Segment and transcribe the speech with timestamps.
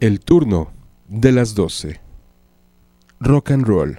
[0.00, 0.70] El turno
[1.08, 2.00] de las 12.
[3.18, 3.98] Rock and roll.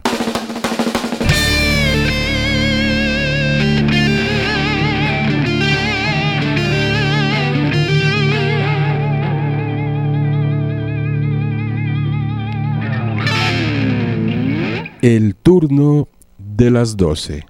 [15.01, 16.07] El turno
[16.37, 17.45] de las 12.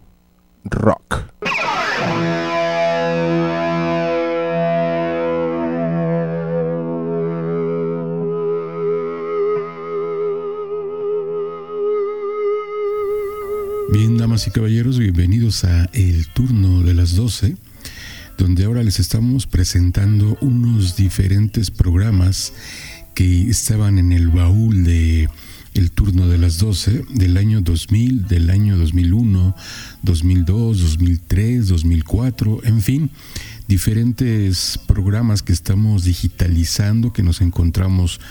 [0.64, 1.39] Rock.
[14.48, 17.58] Y caballeros, bienvenidos a El Turno de las 12,
[18.38, 22.54] donde ahora les estamos presentando unos diferentes programas
[23.16, 25.28] que estaban en el baúl de
[25.74, 29.56] El Turno de las 12 del año 2000, del año 2001,
[30.04, 33.12] 2002, 2003, 2004, en fin,
[33.68, 38.22] diferentes programas que estamos digitalizando, que nos encontramos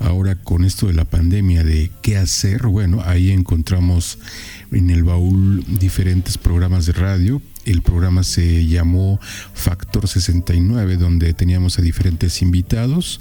[0.00, 2.66] ahora con esto de la pandemia de qué hacer.
[2.66, 4.18] Bueno, ahí encontramos
[4.72, 7.42] en el baúl diferentes programas de radio.
[7.64, 9.20] El programa se llamó
[9.54, 13.20] Factor 69, donde teníamos a diferentes invitados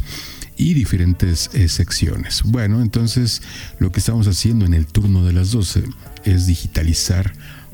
[0.57, 2.43] y diferentes eh, secciones.
[2.43, 3.41] Bueno, entonces
[3.79, 5.83] lo que estamos haciendo en el turno de las 12
[6.25, 7.33] es digitalizar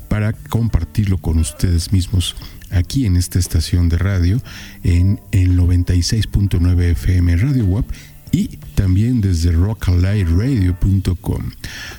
[0.09, 2.35] para compartirlo con ustedes mismos
[2.69, 4.41] aquí en esta estación de radio
[4.83, 7.85] en el 96.9 FM Radio Web
[8.33, 11.51] y también desde rockalightradio.com.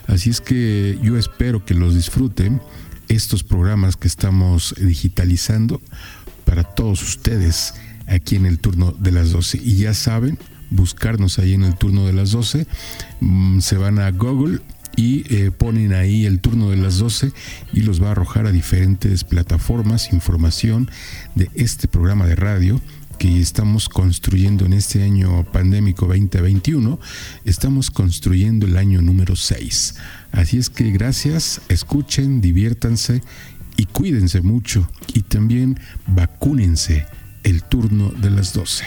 [0.09, 2.61] Así es que yo espero que los disfruten
[3.09, 5.81] estos programas que estamos digitalizando
[6.45, 7.75] para todos ustedes
[8.09, 9.61] aquí en el turno de las 12.
[9.63, 10.37] Y ya saben,
[10.71, 12.67] buscarnos ahí en el turno de las 12,
[13.21, 14.59] mm, se van a Google
[14.97, 17.33] y eh, ponen ahí el turno de las 12
[17.73, 20.91] y los va a arrojar a diferentes plataformas, información
[21.37, 22.81] de este programa de radio
[23.25, 27.01] que estamos construyendo en este año pandémico 2021,
[27.47, 29.99] estamos construyendo el año número 6.
[30.31, 33.23] Así es que gracias, escuchen, diviértanse
[33.79, 37.07] y cuídense mucho y también vacúnense
[37.45, 38.85] el turno de las 12.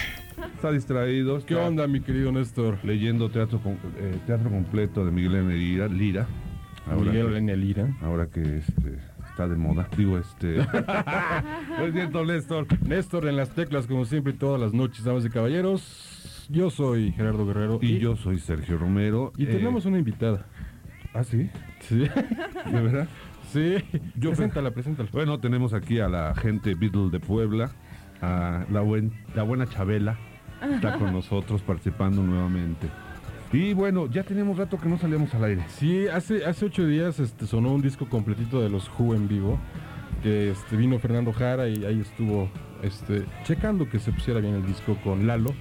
[0.53, 1.43] Está distraído.
[1.43, 2.77] ¿Qué onda, mi querido Néstor?
[2.83, 5.55] Leyendo teatro, con- eh, teatro completo de Miguel N.
[5.55, 5.87] Lira.
[5.87, 6.27] Lira
[6.85, 7.57] ahora, Miguel N.
[7.57, 7.97] Lira.
[8.03, 8.99] ahora que este,
[9.37, 9.87] está de moda.
[9.95, 10.57] Digo, este.
[10.57, 12.65] no es cierto, Néstor.
[12.87, 16.47] Néstor en las teclas, como siempre, todas las noches, damas y caballeros.
[16.49, 17.77] Yo soy Gerardo Guerrero.
[17.81, 19.31] Y yo soy Sergio Romero.
[19.37, 20.47] Y Eh, tenemos una invitada.
[21.13, 21.49] ¿Ah, sí?
[21.81, 21.99] Sí.
[21.99, 23.07] ¿De verdad?
[23.53, 23.75] sí.
[24.15, 25.09] Yo- preséntala, preséntala.
[25.11, 27.69] Bueno, tenemos aquí a la gente Beatle de Puebla.
[28.21, 30.17] A la, buen- la buena Chabela.
[30.73, 32.87] Está con nosotros participando nuevamente.
[33.53, 35.63] Y bueno, ya teníamos rato que no salíamos al aire.
[35.69, 39.57] Sí, hace, hace ocho días este, sonó un disco completito de los Who en vivo.
[40.23, 42.49] Que este, vino Fernando Jara y ahí estuvo
[42.81, 45.51] este, checando que se pusiera bien el disco con Lalo,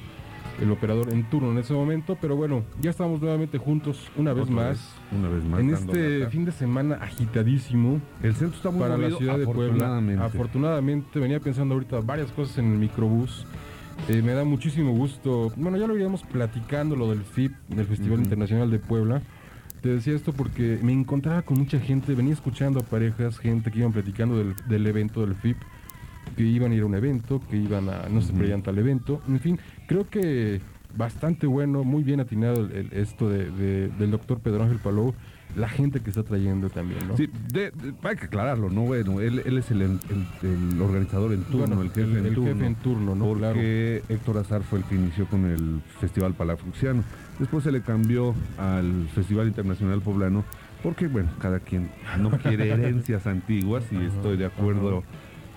[0.60, 2.16] el operador en turno en ese momento.
[2.20, 4.68] Pero bueno, ya estamos nuevamente juntos una vez Otra más.
[4.68, 4.80] vez,
[5.12, 5.60] una vez más.
[5.60, 9.64] En este fin de semana agitadísimo El centro está muy para la ciudad de Puebla.
[9.66, 10.24] afortunadamente.
[10.24, 13.46] Afortunadamente, venía pensando ahorita varias cosas en el microbús.
[14.08, 15.52] Eh, me da muchísimo gusto.
[15.56, 18.20] Bueno, ya lo iríamos platicando lo del FIP, del Festival.
[18.20, 19.22] Internacional de Puebla.
[19.80, 23.80] Te decía esto porque me encontraba con mucha gente, venía escuchando a parejas, gente que
[23.80, 25.56] iban platicando del, del evento del FIP,
[26.36, 29.20] que iban a ir a un evento, que iban a, no se perdían tal evento.
[29.28, 30.60] En fin, creo que
[30.96, 35.14] bastante bueno, muy bien atinado el- el- esto de- de- del doctor Pedro Ángel Palou,
[35.54, 37.16] la gente que está trayendo también, ¿no?
[37.16, 38.82] Sí, de- hay que aclararlo, ¿no?
[38.82, 39.98] Bueno, él, él es el,
[40.80, 42.52] organizador en turno, Bueno, el jefe en el turno.
[42.52, 43.24] jefe en turno, ¿no?
[43.26, 47.02] Porque Héctor Azar fue el que inició con el Festival Palafruxiano.
[47.38, 50.44] Después se le cambió al Festival Internacional Poblano,
[50.82, 51.90] porque, bueno, cada quien
[52.20, 55.04] no quiere herencias antiguas y Ajá, estoy de acuerdo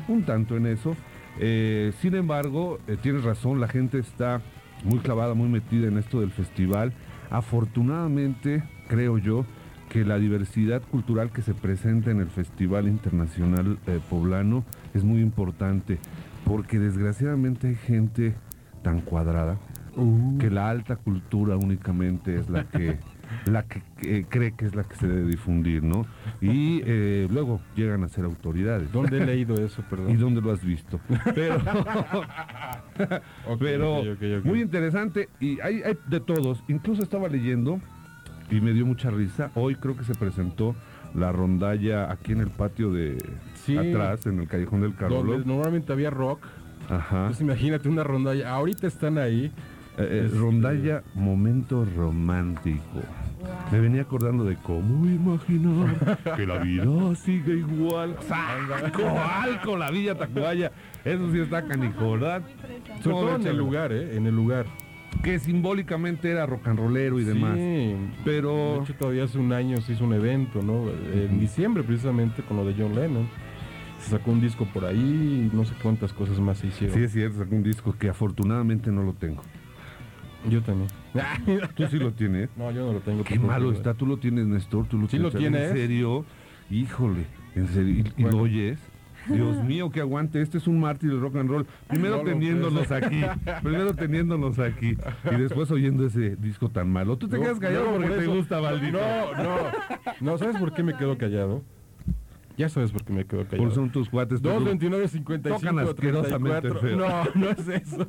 [0.08, 0.96] un tanto en eso.
[1.40, 4.42] Eh, sin embargo, eh, tienes razón, la gente está
[4.84, 6.94] muy clavada, muy metida en esto del festival.
[7.30, 9.46] Afortunadamente, creo yo,
[9.90, 14.64] que la diversidad cultural que se presenta en el Festival Internacional eh, Poblano
[14.94, 15.98] es muy importante,
[16.46, 18.36] porque desgraciadamente hay gente
[18.84, 19.58] tan cuadrada
[19.96, 23.00] Uh, que la alta cultura únicamente es la que
[23.46, 26.06] la que eh, cree que es la que se debe difundir, ¿no?
[26.42, 28.92] Y eh, luego llegan a ser autoridades.
[28.92, 30.12] ¿Dónde he leído eso, perdón?
[30.12, 31.00] ¿Y dónde lo has visto?
[31.36, 31.58] Pero,
[33.60, 34.04] pero
[34.44, 36.64] muy interesante y hay, hay de todos.
[36.68, 37.80] Incluso estaba leyendo
[38.52, 39.52] y me dio mucha risa.
[39.56, 40.76] Hoy creo que se presentó
[41.16, 43.18] la rondalla aquí en el patio de
[43.56, 43.78] Sí.
[43.78, 45.38] atrás, en el callejón del Donde Carolo.
[45.46, 46.46] normalmente había rock.
[46.90, 47.18] Ajá.
[47.18, 48.50] Entonces imagínate una rondalla.
[48.52, 49.52] Ahorita están ahí.
[50.00, 53.02] Eh, eh, Rondalla Momento Romántico.
[53.72, 56.86] Me venía acordando de cómo imaginar que la vida
[57.16, 58.16] sigue igual.
[58.28, 59.78] ¡Saco!
[59.78, 60.72] La Villa Tacubaya.
[61.04, 62.42] Eso sí está canijo, ¿verdad?
[63.02, 64.16] Sobre todo en el lugar, ¿eh?
[64.16, 64.66] En el lugar.
[65.24, 67.58] que simbólicamente era rock and rollero y demás.
[67.58, 70.86] Sí, Pero- De hecho, todavía hace un año se hizo un evento, ¿no?
[71.14, 73.28] En diciembre, precisamente, con lo de John Lennon.
[74.00, 76.96] Se sacó un disco por ahí y no sé cuántas cosas más se hicieron.
[76.96, 79.42] Sí, es cierto, sacó un disco que afortunadamente no lo tengo.
[80.48, 80.90] Yo también.
[81.76, 82.50] Tú sí lo tienes.
[82.56, 83.24] no, yo no lo tengo.
[83.24, 85.52] Qué malo está, tú lo tienes, Néstor, tú lo Sí lo tienes.
[85.52, 85.72] tienes.
[85.72, 86.26] ¿En serio?
[86.72, 87.26] Híjole,
[87.56, 88.38] en serio, ¿y, Bueno.
[88.38, 88.80] lo oyes?
[89.28, 91.66] Dios mío, que aguante, este es un mártir del rock and roll.
[91.88, 93.22] Primero No lo teniéndonos aquí,
[93.62, 94.96] primero teniéndonos aquí
[95.30, 97.18] y después oyendo ese disco tan malo.
[97.18, 98.98] Tú te No, quedas callado no, porque por te gusta Valdito.
[98.98, 99.56] No, no.
[100.22, 101.62] No, ¿sabes por qué me quedo callado?
[102.58, 103.64] Ya sabes por qué me quedo callado.
[103.64, 104.42] Por son tus cuates.
[104.42, 106.80] tus- 229 55 Tocan asquerosamente 34.
[106.80, 106.98] feo.
[106.98, 108.08] No, no es eso.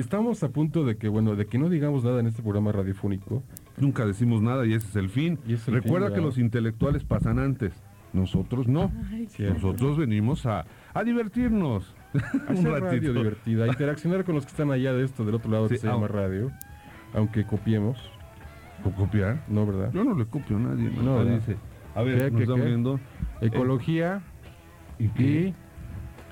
[0.00, 3.42] Estamos a punto de que, bueno, de que no digamos nada en este programa radiofónico.
[3.78, 5.38] Nunca decimos nada y ese es el fin.
[5.46, 7.72] Y es el Recuerda fin, que los intelectuales pasan antes.
[8.12, 8.90] Nosotros no.
[9.38, 10.64] Nosotros venimos a,
[10.94, 11.94] a divertirnos.
[12.14, 13.12] un Hacer radio ratito.
[13.12, 15.88] divertida, interaccionar con los que están allá de esto, del otro lado que Sí, se
[15.88, 16.08] llama ah.
[16.08, 16.50] radio.
[17.14, 17.98] Aunque copiemos,
[18.84, 19.42] ¿O copiar?
[19.48, 19.90] ¿no, verdad?
[19.92, 20.90] Yo no le copio a nadie.
[20.90, 21.34] No, No, ¿verdad?
[21.38, 21.56] dice.
[21.94, 22.66] A ver, ¿Qué, nos qué, estamos qué?
[22.68, 23.00] viendo.
[23.40, 24.22] Ecología
[24.98, 25.08] ¿Y y...
[25.08, 25.54] qué?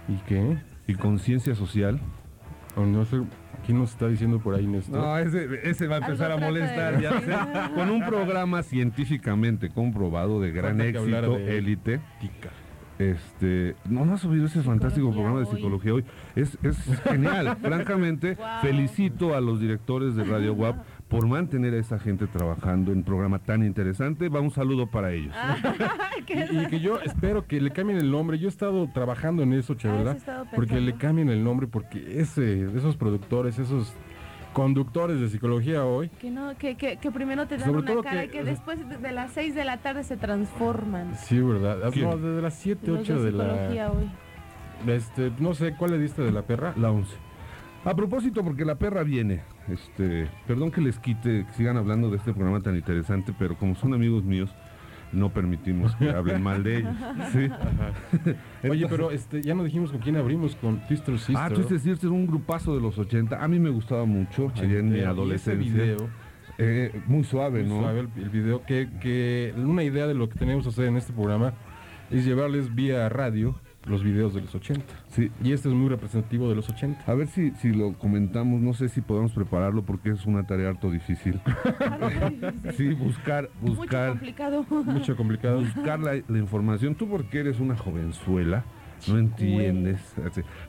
[0.08, 0.58] ¿Y qué?
[0.86, 2.00] Y conciencia social.
[2.76, 3.20] O no sé,
[3.66, 4.98] ¿quién nos está diciendo por ahí, Néstor?
[5.00, 7.00] No, ese, ese va a empezar a molestar.
[7.00, 7.74] ya sé.
[7.74, 12.00] Con un programa científicamente comprobado de gran éxito, élite.
[12.96, 15.56] Este, no, no has oído ese fantástico programa de hoy.
[15.56, 16.04] psicología hoy.
[16.36, 17.56] Es, es genial.
[17.60, 18.46] Francamente, Wow.
[18.62, 20.76] felicito a los directores de Radio WAP
[21.14, 24.28] por mantener a esa gente trabajando en un programa tan interesante.
[24.28, 25.34] Va un saludo para ellos.
[26.26, 28.38] Y, y que yo espero que le cambien el nombre.
[28.38, 30.46] Yo he estado trabajando en eso, Ah, ¿verdad?
[30.54, 33.92] Porque le cambien el nombre, porque ese, esos productores, esos
[34.54, 38.02] conductores de psicología hoy, Que no, que, que, que primero te dan Sobre una todo
[38.02, 41.14] cara que- y que después de, las 6 de la tarde se transforman.
[41.16, 41.78] sí, ¿verdad?
[41.84, 42.08] Ah, ¿Quién?
[42.08, 43.92] No, desde las 7, Los 8 de de psicología la...
[43.92, 44.10] hoy.
[44.86, 46.72] Este, no sé, ¿cuál le diste de la perra?
[46.76, 47.14] La 11.
[47.84, 52.16] A propósito, porque la perra viene, este, perdón que les quite, que sigan hablando de
[52.16, 54.50] este programa tan interesante, pero como son amigos míos,
[55.12, 56.96] no permitimos que hablen mal de ellos.
[57.32, 57.48] ¿sí?
[58.68, 61.36] Oye, pero este, ya no dijimos con quién abrimos, con Twister Sister.
[61.38, 63.42] Ah, Twisted Sister es un grupazo de los 80.
[63.42, 65.72] A mí me gustaba mucho, allá en mi adolescencia.
[65.84, 66.08] video,
[66.56, 67.80] Eh, muy suave, muy ¿no?
[67.80, 70.96] suave el, el video, que, que una idea de lo que tenemos que hacer en
[70.96, 71.52] este programa
[72.10, 74.84] es llevarles vía radio los videos de los 80.
[75.08, 75.30] Sí.
[75.42, 77.04] Y este es muy representativo de los 80.
[77.10, 80.70] A ver si, si lo comentamos, no sé si podemos prepararlo porque es una tarea
[80.70, 81.40] harto difícil.
[82.76, 84.66] Sí, buscar, Mucho buscar, complicado.
[84.68, 85.60] Mucho complicado.
[85.60, 86.94] buscar la, la información.
[86.94, 88.64] Tú porque eres una jovenzuela,
[89.08, 90.00] no entiendes.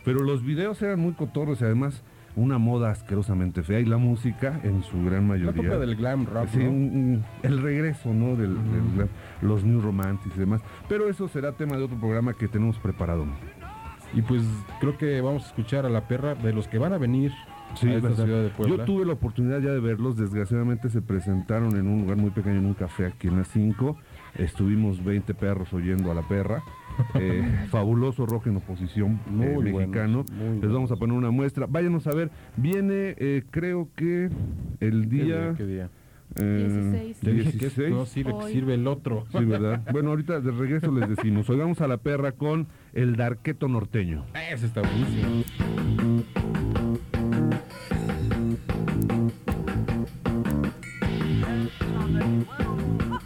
[0.04, 2.04] Pero los videos eran muy cotorros y además
[2.36, 5.62] una moda asquerosamente fea y la música en su gran La mayoría.
[5.62, 6.70] época del glam rap, Sí, ¿no?
[6.70, 8.36] un- un- el regreso, ¿no?
[8.36, 9.08] Del, del-
[9.42, 10.62] los New Romantics y demás.
[10.90, 13.26] Pero eso será tema de otro programa que tenemos preparado.
[14.14, 14.44] Y pues
[14.80, 17.32] creo que vamos a escuchar a la perra de los que van a venir
[17.74, 18.24] Sí, a esta verdad.
[18.26, 18.78] ciudad de Puebla.
[18.78, 22.60] Yo tuve la oportunidad ya de verlos, desgraciadamente se presentaron en un lugar muy pequeño,
[22.60, 23.98] en un café aquí en las 5.
[24.36, 26.62] Estuvimos 20 perros oyendo a la perra.
[27.16, 30.26] Eh, fabuloso rock en oposición Muy eh, mexicano.
[30.32, 31.66] muy Les vamos a poner una muestra.
[31.68, 32.30] Váyanos a ver.
[32.58, 34.30] Viene, eh, creo que
[34.80, 35.54] el ¿Qué día.
[35.58, 35.90] ¿Qué día?
[36.38, 37.20] eh, 16.
[37.20, 37.90] Te dije que 16.
[37.92, 38.52] no sirve, Hoy.
[38.52, 39.26] sirve el otro.
[39.32, 39.82] Sí, ¿verdad?
[39.92, 41.50] Bueno, ahorita de regreso les decimos.
[41.50, 44.26] Oigamos a la perra con el darqueto norteño.
[44.52, 45.44] Ese está buenísimo.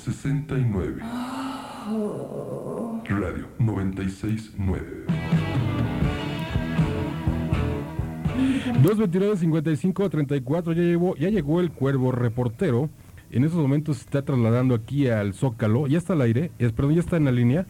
[0.01, 1.03] 69.
[3.05, 5.05] Radio 969.
[8.83, 12.89] 229-55-34, ya llegó, ya llegó el cuervo reportero.
[13.31, 16.95] En estos momentos se está trasladando aquí al Zócalo, ya está al aire, es, perdón,
[16.95, 17.67] ya está en la línea.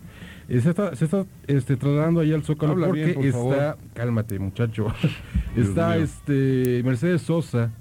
[0.49, 4.87] Eh, se está, se está este, trasladando ahí al Zócalo porque está, cálmate muchacho,
[5.57, 7.73] está este Mercedes Sosa,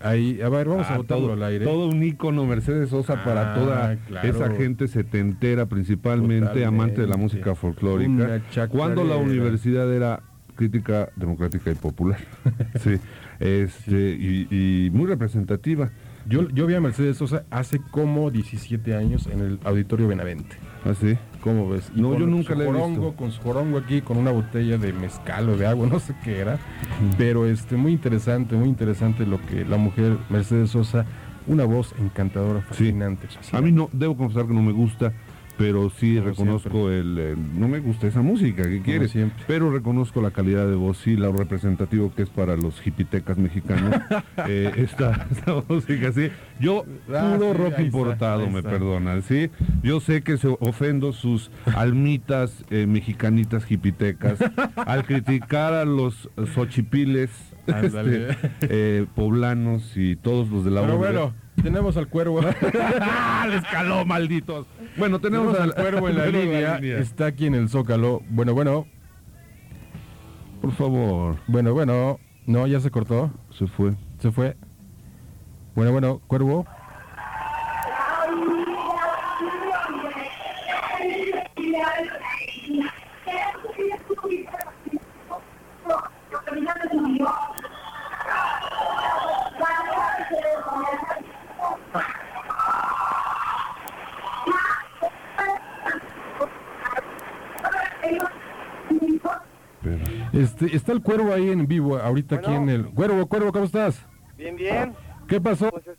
[0.00, 1.64] Ahí, a ver, vamos a Ah, botarlo todo, al aire.
[1.64, 4.28] todo un ícono Mercedes Sosa para Ah, toda claro.
[4.28, 8.40] esa gente setentera, principalmente amante de la música folclórica.
[8.68, 10.20] Cuando la universidad era
[10.54, 12.18] crítica democrática y popular.
[12.80, 12.96] sí.
[13.40, 15.90] Este, y, y muy representativa.
[16.28, 20.56] Yo, yo vi a Mercedes Sosa hace como 17 años en el Auditorio Benavente.
[20.84, 21.16] Así.
[21.46, 21.92] ¿Cómo ves?
[21.94, 23.16] Y No, con yo nunca la he jorongo, visto.
[23.16, 26.40] Con su jorongo aquí, con una botella de mezcal o de agua, no sé qué
[26.40, 26.58] era.
[27.16, 31.06] Pero este, muy interesante, muy interesante lo que la mujer Mercedes Sosa,
[31.46, 33.28] una voz encantadora, fascinante.
[33.52, 35.12] A mí no, debo confesar que no me gusta,
[35.58, 39.12] pero sí Como reconozco el, el- No me gusta esa música, ¿qué quieres?
[39.46, 43.94] Pero reconozco la calidad de voz y lo representativo que es para los hipitecas mexicanos.
[44.48, 46.28] eh, esta, esta música, sí.
[46.60, 49.50] Yo, Ah, puro sí, rock importado, está, me perdonan, ¿sí?
[49.82, 54.38] Yo sé que se ofendo sus almitas eh, mexicanitas hipitecas
[54.76, 57.30] al criticar a los xochipiles
[57.72, 58.30] Ándale.
[58.30, 62.40] este, eh, poblanos y todos los de la Pero bueno, tenemos al cuervo.
[63.48, 64.66] ¡Les caló, malditos!
[64.96, 66.98] Bueno, tenemos, tenemos al cuervo en la tenemos línea.
[66.98, 68.22] Está aquí en el Zócalo.
[68.28, 68.86] Bueno, bueno,
[70.60, 72.18] Por favor, bueno, bueno.
[72.46, 73.32] No, ya se cortó.
[73.50, 73.94] se fue.
[74.20, 74.56] Se fue.
[75.74, 76.66] Bueno, bueno, cuervo.
[99.82, 100.04] Pero,
[100.36, 102.86] Este, está el cuervo ahí en vivo, ahorita aquí en el.
[102.86, 104.04] Cuervo, cuervo, ¿cómo estás?
[104.36, 104.94] Bien, bien.
[105.28, 105.70] ¿Qué pasó?
[105.70, 105.96] Pues, es-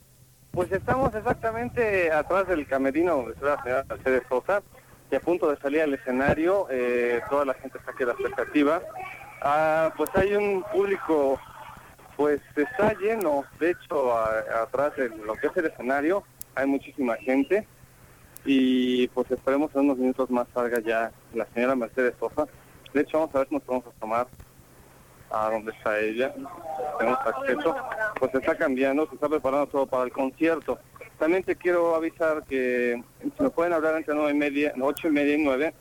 [0.51, 4.61] pues estamos exactamente atrás del camerino donde está la señora Mercedes Sosa
[5.11, 6.67] y a punto de salir al escenario.
[6.69, 8.81] eh, toda la gente está aquí a la expectativa.
[9.41, 11.39] Ah, pues hay un público,
[12.15, 13.43] pues está lleno.
[13.59, 16.23] De hecho, a- atrás de lo que es el escenario
[16.55, 17.67] hay muchísima gente.
[18.45, 22.47] Y pues esperemos en unos minutos más salga ya la señora Mercedes Sosa.
[22.93, 24.27] De hecho, vamos a ver si nos podemos asomar
[25.29, 26.33] a donde está ella.
[26.99, 27.75] Tenemos acceso.
[28.19, 30.79] Pues se está cambiando, se está preparando todo para el concierto.
[31.19, 35.07] También te quiero avisar que si me pueden hablar entre nueve y media, no, ocho
[35.07, 35.73] y media y nueve,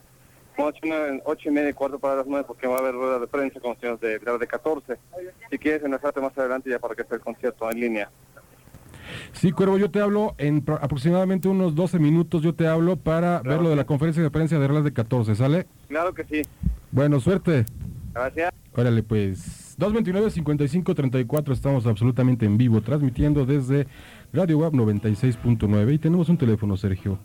[0.59, 2.95] ocho, y nueve- ocho y media y cuarto para las nueve, porque va a haber
[2.95, 4.97] rueda de prensa con señores de de 14.
[5.51, 8.11] Si quieres enlazarte más adelante ya para que esté el concierto en línea.
[9.33, 12.43] Sí, Cuervo, yo te hablo en pro- aproximadamente unos 12 minutos.
[12.43, 15.35] Yo te hablo para ver lo de la conferencia de prensa de Reglas de 14,
[15.35, 15.67] ¿sale?
[15.89, 16.43] Claro que sí.
[16.93, 17.65] Bueno, suerte.
[18.15, 18.53] Gracias.
[18.75, 19.77] Órale, pues.
[19.79, 23.87] 229-5534, estamos absolutamente en vivo, transmitiendo desde
[24.33, 27.19] Radio Web 96.9 y tenemos un teléfono, Sergio.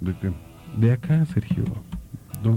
[0.00, 0.32] ¿De qué?
[0.76, 1.64] De acá, Sergio.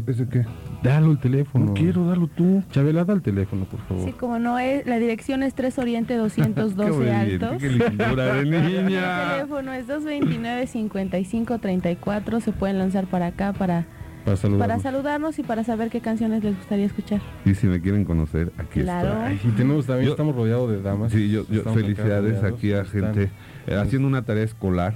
[0.07, 0.45] ¿Ese qué?
[0.83, 1.65] Dalo el teléfono.
[1.65, 2.63] No quiero, dalo tú.
[2.71, 4.05] Chabela, da el teléfono, por favor.
[4.05, 7.61] Sí, como no, es, la dirección es 3 Oriente Qué 212 obediente, Altos.
[7.61, 9.31] qué lindura de El niña.
[9.33, 12.41] teléfono es 229-5534.
[12.41, 13.85] Se pueden lanzar para acá para,
[14.25, 14.81] Para para saludarnos.
[14.81, 17.21] saludarnos y para saber qué canciones les gustaría escuchar.
[17.45, 19.25] Y si me quieren conocer, aquí Claro.
[19.27, 19.51] estoy.
[19.51, 21.11] Sí, tenemos, también Yo- estamos rodeados de damas.
[21.11, 23.31] Sí, yo, yo acá felicidades rodeados, aquí a están- gente
[23.67, 24.95] eh, haciendo una tarea escolar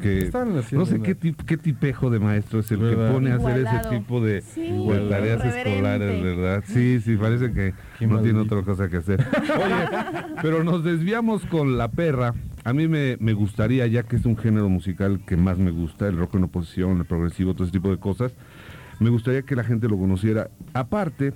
[0.00, 0.30] que
[0.72, 3.08] no sé qué, tip- qué tipejo de maestro es el ¿Verdad?
[3.08, 3.88] que pone a hacer Igualado.
[3.88, 6.64] ese tipo de, Sí, de tareas escolares, ¿verdad?
[6.66, 9.20] Sí, sí, parece que Qué no tiene otra cosa que hacer.
[9.20, 12.34] Oye, pero nos desviamos con la perra.
[12.64, 16.08] A mí me, me gustaría, ya que es un género musical que más me gusta,
[16.08, 18.32] el rock en oposición, el progresivo, todo ese tipo de cosas,
[19.00, 20.48] me gustaría que la gente lo conociera.
[20.74, 21.32] Aparte,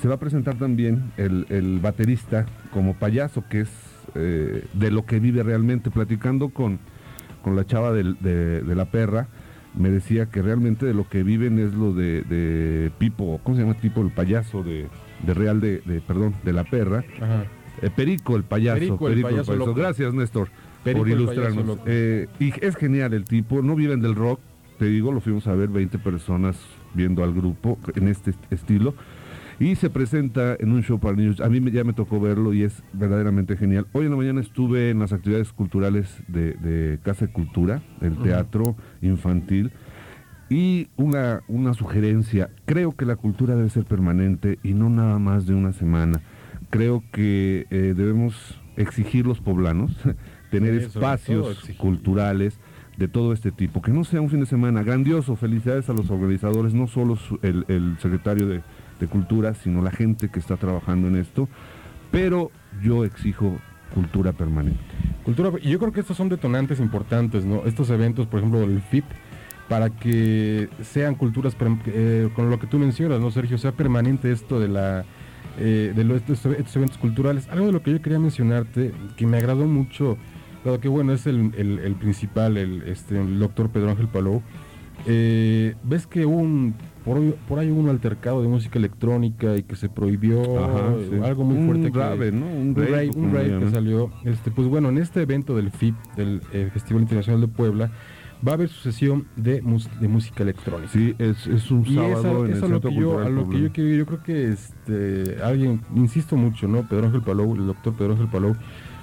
[0.00, 3.70] se va a presentar también el, el baterista como payaso, que es
[4.14, 6.78] eh, de lo que vive realmente, platicando con,
[7.44, 9.28] con la chava del- de, de la perra.
[9.78, 13.62] Me decía que realmente de lo que viven es lo de, de Pipo, ¿cómo se
[13.62, 14.00] llama Pipo?
[14.02, 14.88] El payaso de,
[15.26, 17.04] de Real de, de- perdón, de la perra.
[17.20, 17.44] Ajá.
[17.82, 18.78] Eh, Perico el payaso.
[18.78, 19.74] Perico, el payaso loco.
[19.74, 20.48] Gracias, Néstor,
[20.84, 21.78] Perico, por el ilustrarnos.
[21.86, 24.38] Eh, y es genial el tipo, no viven del rock,
[24.78, 26.56] te digo, lo fuimos a ver 20 personas
[26.94, 28.94] viendo al grupo en este est- estilo.
[29.60, 31.40] Y se presenta en un show para niños.
[31.40, 33.86] A mí me- ya me tocó verlo y es verdaderamente genial.
[33.92, 38.16] Hoy en la mañana estuve en las actividades culturales de, de Casa de Cultura, del
[38.18, 39.70] teatro infantil.
[40.50, 45.46] Y una, una sugerencia, creo que la cultura debe ser permanente y no nada más
[45.46, 46.20] de una semana.
[46.70, 49.96] Creo que eh, debemos exigir los poblanos,
[50.50, 52.58] tener Sí, sobre todo espacios culturales
[52.98, 53.80] de todo este tipo.
[53.82, 55.34] Que no sea un fin de semana grandioso.
[55.36, 58.62] Felicidades a los organizadores, no solo su- el, el secretario de,
[59.00, 61.48] de Cultura, sino la gente que está trabajando en esto.
[62.10, 62.50] Pero
[62.82, 63.58] yo exijo
[63.92, 64.80] cultura permanente.
[65.24, 67.64] Cultura, yo creo que estos son detonantes importantes, ¿no?
[67.64, 69.04] Estos eventos, por ejemplo, del FIP,
[69.68, 73.56] para que sean culturas, eh, con lo que tú mencionas, ¿no, Sergio?
[73.58, 75.04] Sea permanente esto de la
[75.58, 76.44] eh, de los, estos,
[76.76, 77.48] eventos culturales.
[77.48, 80.18] Algo de lo que yo quería mencionarte, que me agradó mucho,
[80.64, 84.42] dado que, bueno, es el, el- el principal, el, este, el doctor Pedro Ángel Palou.
[85.06, 89.56] Eh, ¿Ves que hubo un, por, hoy- por ahí hubo un altercado de música electrónica
[89.56, 91.16] y que se prohibió Ajá, sí.
[91.22, 92.46] algo muy Un fuerte que, rave, ¿no?
[92.46, 94.10] Un un rave, un que salió.
[94.24, 97.90] Este, pues bueno, en este evento del FIP, del eh, Festival Internacional de Puebla,
[98.46, 100.90] va a haber su sesión de, mus- de música electrónica.
[100.92, 103.48] Sí, es, es un Y sábado eso, en el a lo que yo, a lo
[103.48, 106.82] que yo quiero ir, yo creo que este alguien, insisto mucho, ¿no?
[106.88, 108.54] Pedro Ángel Palou, el doctor Pedro Ángel Palou,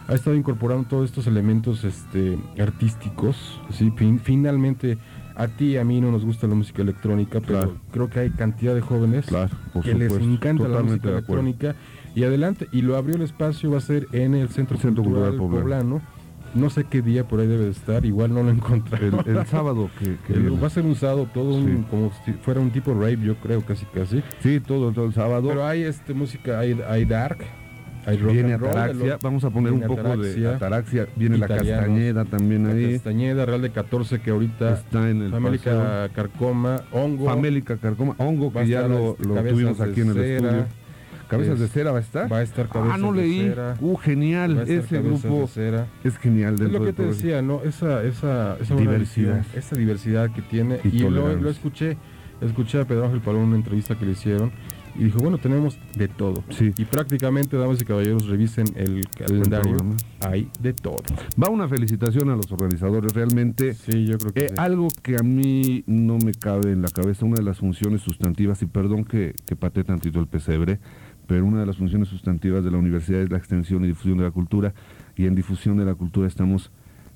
[0.07, 3.59] ha estado incorporando todos estos elementos este, artísticos.
[3.71, 3.91] ¿sí?
[3.95, 4.97] Fin- finalmente,
[5.35, 7.77] a ti y a mí no nos gusta la música electrónica, pero Claro.
[7.91, 9.49] creo que hay cantidad de jóvenes Claro,
[9.83, 11.75] que les encanta la música electrónica.
[12.15, 15.37] Y adelante, y lo abrió el espacio, va a ser en el Centro, Centro Cultural,
[15.37, 16.01] Cultural Poblano.
[16.53, 19.07] No sé qué día por ahí debe de estar, igual no lo encontré.
[19.25, 20.59] El, el sábado que, que El- viene.
[20.59, 23.61] va a ser un sábado todo un- como si fuera un tipo rave, yo creo,
[23.61, 24.21] casi casi.
[24.41, 25.47] Sí, todo, todo el sábado.
[25.47, 27.37] Pero hay este música, hay, hay dark,
[28.05, 31.47] hay rock viene and roll, Ataraxia, vamos a poner un poco de Ataraxia, viene la
[31.47, 36.09] Castañeda también la ahí, Castañeda, Real de 14 que ahorita está en el Famélica paseo.
[36.15, 40.13] Carcoma, Hongo, Famélica Carcoma, Hongo, que ya lo, este, lo tuvimos de aquí en el
[40.15, 40.81] Cera, estudio.
[41.27, 42.29] ¿Cabezas de cera va a estar?
[42.31, 43.41] va a estar Cabezas ah, no de leí.
[43.41, 45.87] Cera, Uh, genial, ese grupo de Cera.
[46.03, 47.61] es genial Es lo que de te decía, ¿no?
[47.63, 49.45] Esa, esa, Diversidad.
[49.55, 50.79] esa diversidad que tiene.
[50.83, 51.97] Y Y, lo, lo escuché,
[52.41, 54.51] escuché a Pedro Ángel Palón en una entrevista que le hicieron
[54.95, 56.43] y dijo, bueno, tenemos de todo.
[56.49, 56.73] Sí.
[56.77, 59.77] Y prácticamente, damas y caballeros, revisen el calendario,
[60.19, 61.03] hay de todo.
[61.41, 63.73] Va una felicitación a los organizadores, realmente.
[63.73, 64.55] Sí, yo creo que Eh, sí.
[64.57, 68.61] Algo que a mí no me cabe en la cabeza, una de las funciones sustantivas,
[68.61, 70.79] y perdón que, que pate tantito el pesebre,
[71.27, 74.25] pero una de las funciones sustantivas de la universidad es la extensión y difusión de
[74.25, 74.73] la cultura,
[75.15, 76.71] y en difusión de la cultura estamos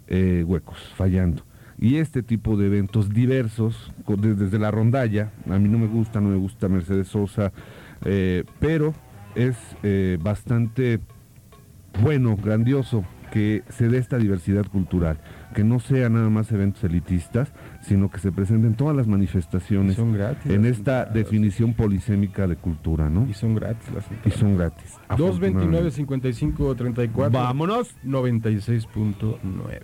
[0.08, 1.44] eh, huecos, fallando.
[1.78, 6.30] Y este tipo de eventos diversos, desde la rondalla, a mí no me gusta, no
[6.30, 7.52] me gusta Mercedes Sosa,
[8.06, 8.94] eh, pero
[9.36, 11.00] es eh, bastante
[12.02, 13.04] bueno, grandioso
[13.36, 15.18] que se dé esta diversidad cultural,
[15.54, 19.98] que no sea nada más eventos elitistas, sino que se presenten todas las Y manifestaciones
[19.98, 20.50] son gratis.
[20.50, 21.14] en las esta entradas.
[21.14, 23.28] definición polisémica de cultura, ¿no?
[23.30, 24.40] Y son gratis las Y entradas.
[24.40, 24.94] son gratis.
[25.18, 27.94] 229 55 34 Vámonos.
[28.06, 29.82] 96.9.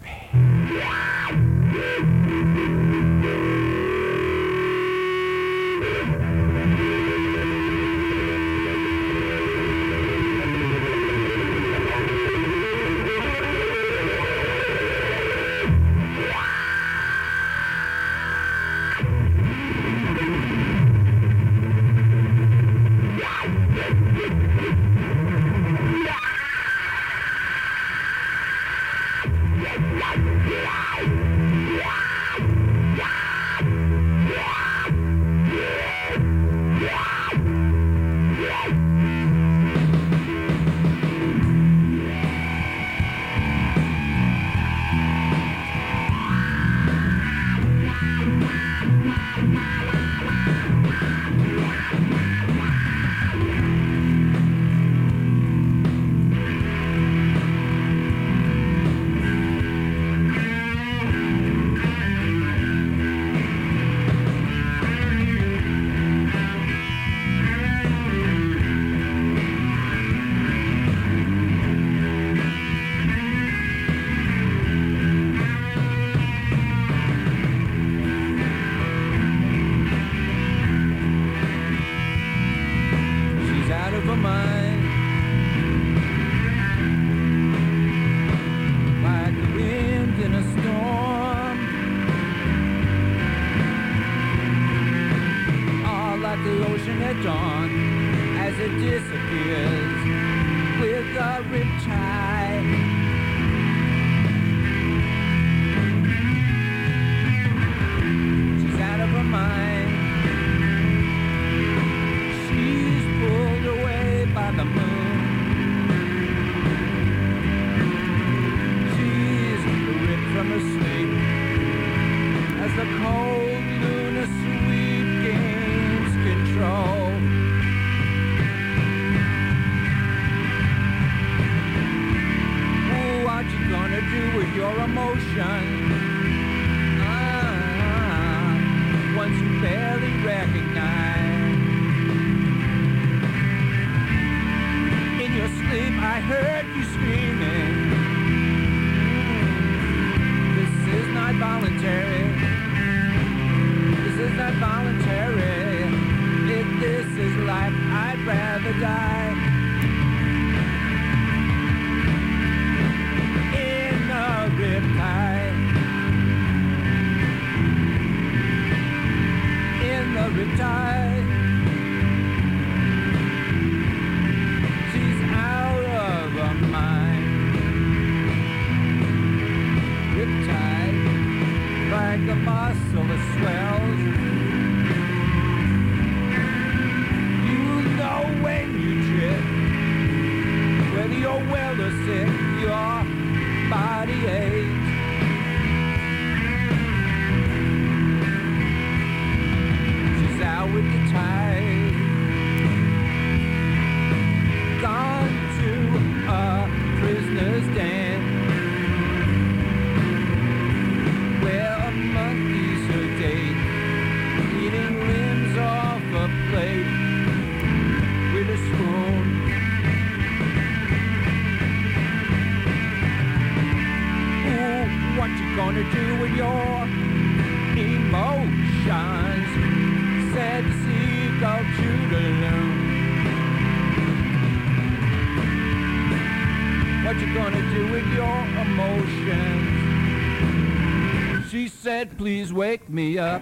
[243.32, 243.42] up.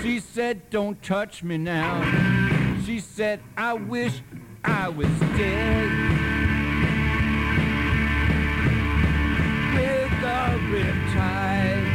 [0.00, 2.02] She said, don't touch me now.
[2.84, 4.22] She said, I wish
[4.64, 5.90] I was dead.
[9.74, 10.40] With the
[10.72, 11.92] riptide.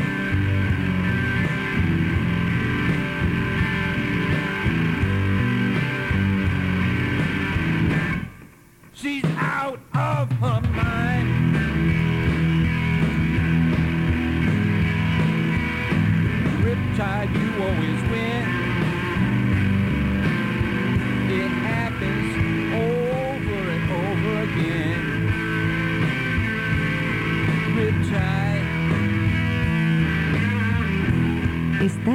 [8.94, 11.41] She's out of her mind.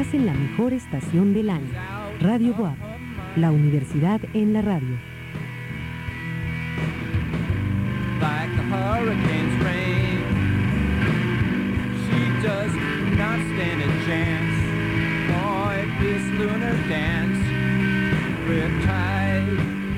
[0.06, 1.72] Estás en la mejor estación del año.
[2.20, 2.76] Radio WAP,
[3.34, 4.96] la universidad en la radio.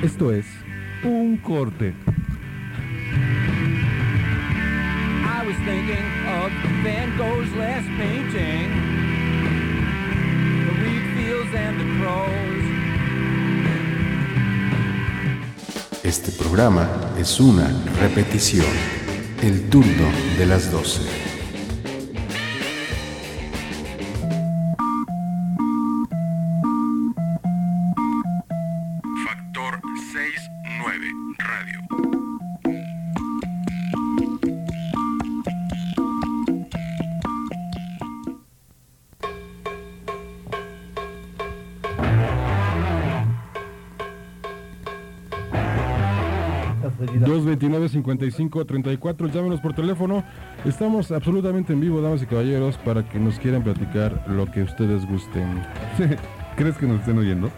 [0.03, 0.47] Esto es
[1.05, 1.93] un corte.
[5.23, 6.51] I was thinking of
[6.83, 8.98] Van Gogh's last painting.
[16.03, 18.67] Este programa es una repetición.
[19.43, 20.09] El turno
[20.39, 21.28] de las 12.
[48.17, 50.25] 229-55-34, llámenos por teléfono.
[50.65, 55.07] Estamos absolutamente en vivo, damas y caballeros, para que nos quieran platicar lo que ustedes
[55.07, 55.63] gusten.
[56.57, 57.51] ¿Crees que nos estén oyendo?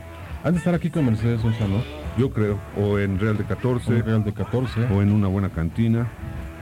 [0.43, 1.83] Han de estar aquí con Mercedes Sosa, ¿no?
[2.19, 2.59] Yo creo.
[2.77, 3.97] O en Real de 14.
[3.99, 4.87] En Real de 14.
[4.87, 6.09] O en una buena cantina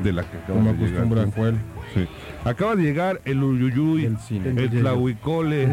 [0.03, 1.03] de la que acaba Como de llegar.
[1.05, 1.57] acostumbra Joel.
[1.95, 2.07] Sí.
[2.45, 4.49] Acaba de llegar el Uyuyuy, El cine.
[4.51, 4.71] el.
[4.71, 5.69] Tlahuicole,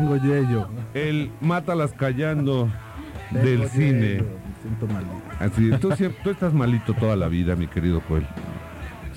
[0.93, 2.69] el Mátalas Callando
[3.31, 4.23] Tengo del cine.
[4.67, 5.21] Siento malito.
[5.39, 8.25] Así, tú, siempre- tú estás malito toda la vida, mi querido Joel.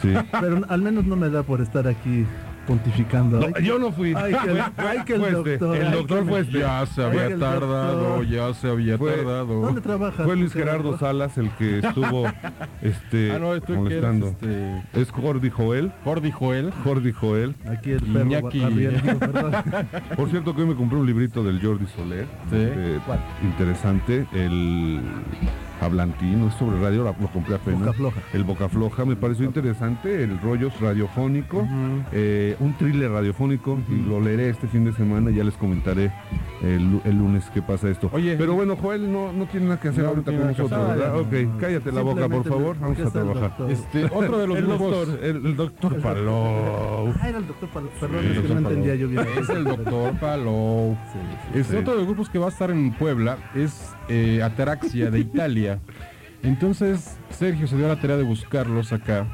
[0.00, 0.12] Sí.
[0.40, 2.24] Pero al menos no me da por estar aquí
[2.68, 3.40] pontificando.
[3.40, 4.14] No, Ay, yo no fui.
[4.14, 6.58] Ay, que el- ay, que el Fue este, doctor, el doctor fue este.
[6.60, 8.26] Ya se había tardado, doctor.
[8.28, 9.60] ya se había Fue- tardado.
[9.62, 10.24] ¿Dónde trabajas?
[10.26, 12.26] Fue Luis Gerardo Salas el que estuvo
[12.82, 14.28] este, Ah, no, eres, molestando.
[14.28, 15.90] este, Es Jordi Joel.
[16.04, 16.72] Jordi Joel.
[16.84, 17.54] Jordi Joel.
[17.68, 18.60] Aquí el perro Iñaki.
[20.16, 22.26] Por cierto que hoy me compré un librito del Jordi Soler.
[22.50, 22.56] Sí.
[22.56, 23.18] eh, ¿Cuál?
[23.42, 24.26] interesante.
[24.34, 25.00] El
[25.80, 27.80] Hablantino, es sobre radio, lo lo compré apenas.
[27.80, 28.20] Boca floja.
[28.32, 31.66] El Boca Floja, me pareció interesante, el rollo radiofónico,
[32.12, 36.12] eh, un thriller radiofónico, y lo leeré este fin de semana, ya les comentaré
[36.62, 38.10] el, lu- el lunes qué pasa esto.
[38.12, 40.88] Oye, Pero bueno, Joel no, no tiene nada que hacer No, ahorita con nosotros.
[40.88, 41.12] ¿verdad?
[41.14, 43.52] No, Ok, cállate la boca, por favor, vamos ¿qué a es trabajar.
[43.68, 44.90] Este, otro de los el grupos.
[45.06, 47.14] doctor, el, el doctor Palou.
[47.20, 47.88] Ah, era el doctor Palo.
[48.00, 48.68] Perdón, Sí, es que doctor no Palou.
[48.78, 49.26] entendía yo bien.
[49.40, 50.96] Es el doctor Palou.
[51.12, 51.18] Sí,
[51.52, 51.58] sí.
[51.60, 51.78] Este Sí.
[51.78, 55.78] otro de los grupos que va a estar en Puebla es eh, Ataraxia de Italia.
[56.42, 59.26] Entonces Sergio se dio a la tarea de buscarlos acá.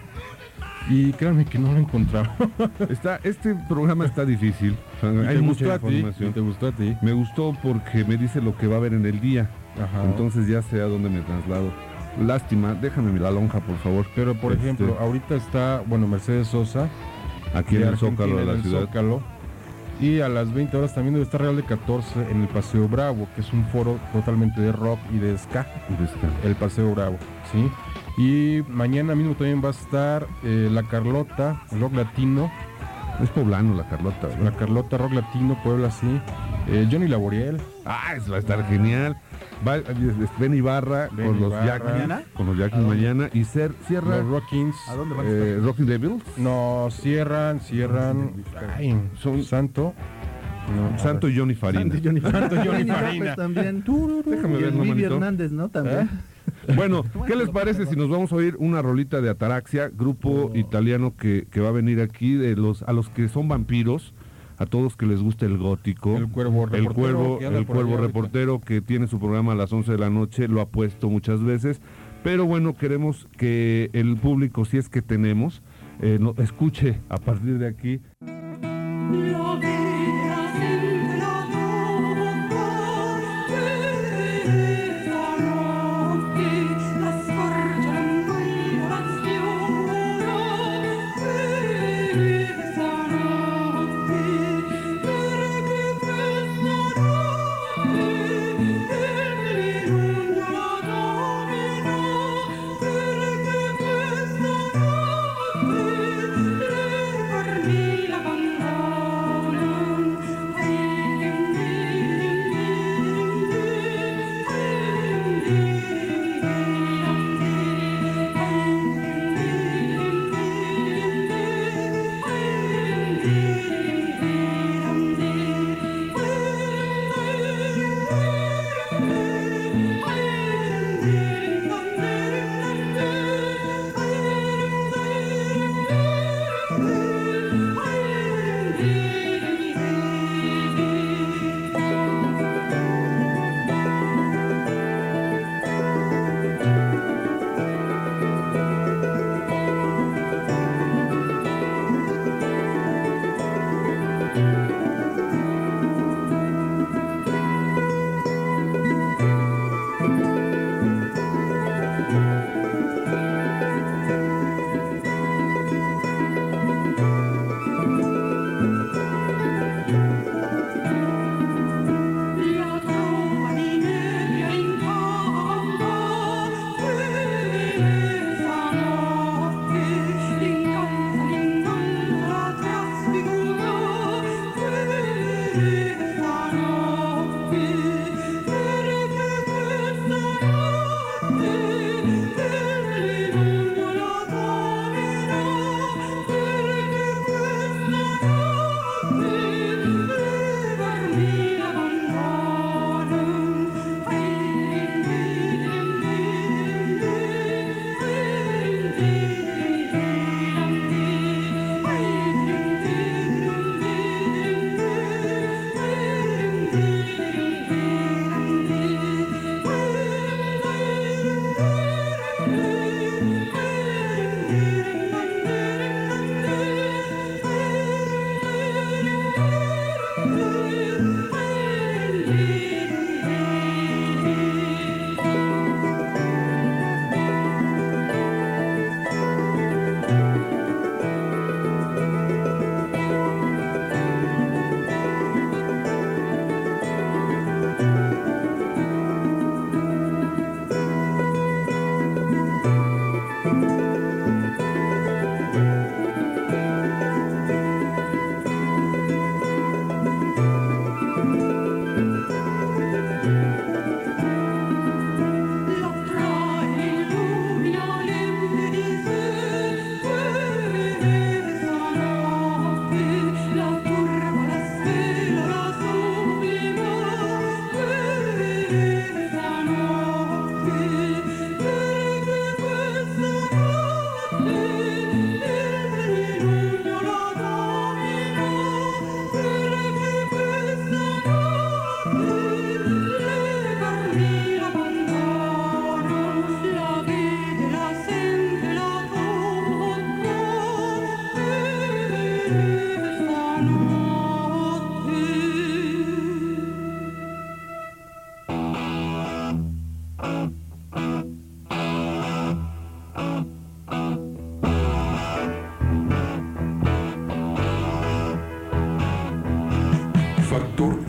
[0.89, 2.37] Y créanme que no lo encontraba.
[2.91, 4.77] Está, este programa está difícil.
[5.03, 5.95] Hay te mucha gustó a ti.
[5.97, 6.33] información.
[6.35, 6.97] te gustó a ti.
[7.01, 9.49] Me gustó porque me dice lo que va a haber en el día.
[9.83, 10.05] Ajá.
[10.05, 11.73] Entonces ya sé a dónde me traslado.
[12.21, 14.07] Lástima, déjame la lonja, por favor.
[14.15, 16.89] Pero por Este, ejemplo, ahorita está, bueno, Mercedes Sosa.
[17.55, 18.81] aquí en el Zócalo de la ciudad.
[18.83, 19.23] Zócalo.
[20.01, 23.29] Y a las 20 horas también debe estar Real de 14 en el Paseo Bravo,
[23.35, 25.67] que es un foro totalmente de rock y de ska.
[26.43, 27.19] El Paseo Bravo,
[27.53, 27.71] ¿sí?
[28.17, 32.51] Y mañana mismo también va a estar eh, la Carlota, rock latino.
[33.23, 34.55] Es poblano la Carlota, La ¿verdad?
[34.59, 36.21] Carlota, rock latino, Puebla, sí.
[36.69, 37.61] Eh, Johnny Laboriel.
[37.85, 39.17] Ah, eso va a estar genial.
[39.67, 39.77] Va,
[40.39, 41.53] Ben Ibarra Ben con los.
[41.53, 42.23] ¿Mañana?
[42.35, 42.97] Con los ¿A Jackies dónde?
[42.97, 43.31] mañana.
[43.33, 44.75] Y Cer, cierra Los Rockins.
[44.89, 45.47] ¿A dónde van a estar?
[45.49, 46.23] eh, Rocking Devils.
[46.39, 48.33] No, cierran, cierran.
[48.77, 49.95] Ay, Son- Santo.
[50.75, 51.95] No, Santo y Johnny Farina.
[52.03, 53.37] Johnny Santo Johnny Johnny Farina.
[53.37, 53.85] También.
[54.27, 55.13] Déjame y ver.
[55.13, 55.69] Hernández, ¿no?
[55.69, 56.09] También.
[56.77, 61.15] Bueno, ¿qué les parece si nos vamos a oír una rolita de Ataraxia, grupo italiano
[61.17, 64.15] que, que va a venir aquí, de los a los que son vampiros,
[64.57, 66.17] a todos que les gusta el gótico?
[66.17, 68.07] El cuervo El reportero cuervo, el cuervo allá ahorita.
[68.07, 71.43] reportero que tiene su programa a las 11 de la noche, lo ha puesto muchas
[71.43, 71.81] veces,
[72.23, 75.63] pero bueno, queremos que el público, si es que tenemos,
[76.01, 78.01] eh, no- escuche a partir de aquí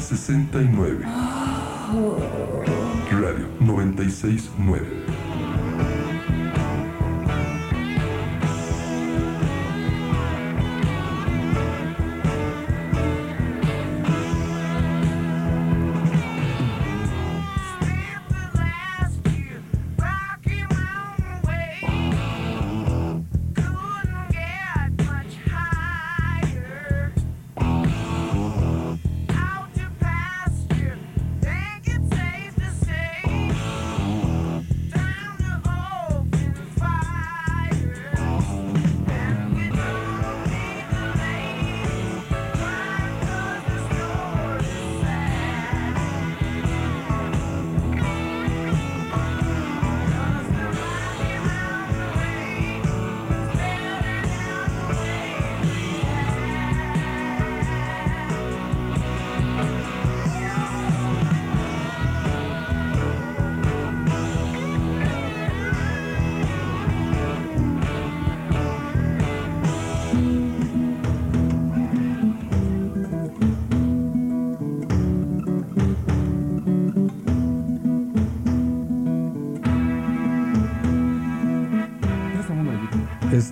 [0.05, 1.01] 69.
[3.11, 5.04] Radio 969.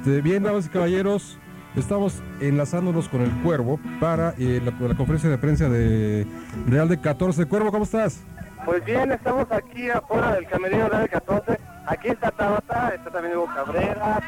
[0.06, 1.40] Este, bien, damas y caballeros,
[1.78, 6.28] estamos enlazándonos con el Cuervo para eh, la, la conferencia de prensa de
[6.68, 7.46] Real de 14.
[7.46, 8.22] Cuervo, ¿cómo estás?
[8.66, 11.58] Pues bien, estamos aquí afuera del Camerino Real 14.
[11.88, 14.20] Aquí está Tabata, está también Hugo Cabrera.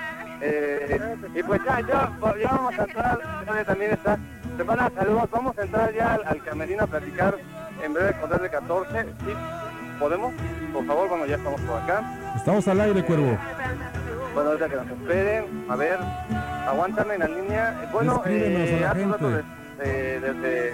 [0.41, 0.97] eh,
[1.35, 2.09] y pues ya, ya,
[2.41, 3.19] ya vamos a entrar.
[3.65, 4.17] También está.
[4.55, 5.29] Semana, saludos.
[5.29, 7.35] Vamos a entrar ya al, al Camerino a platicar
[7.83, 9.01] en breve con Real de 14.
[9.03, 9.33] ¿Sí?
[9.99, 10.33] ¿Podemos?
[10.71, 12.33] Por favor, bueno, ya estamos por acá.
[12.37, 13.37] Estamos al aire, Cuervo.
[14.35, 15.65] Bueno, ahorita que nos esperen.
[15.69, 15.97] A ver,
[16.67, 17.81] aguántame en la línea.
[17.83, 19.43] Eh, Bueno, la hace un rato de-
[19.83, 20.71] de- desde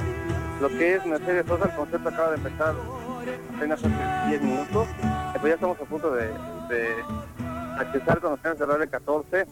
[0.59, 2.73] lo que es Mercedes Sosa, el concepto acaba de empezar
[3.55, 4.87] apenas hace 10 minutos.
[4.89, 6.27] Eh, pues ya estamos a punto de,
[6.69, 6.87] de
[7.79, 9.45] accesar con los de Radio 14.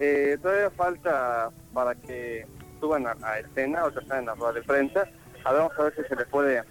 [0.00, 2.46] Eh, todavía falta para que
[2.80, 5.04] suban a, a escena, o están en la rueda de prensa.
[5.44, 6.62] A ver, vamos a ver si se le puede,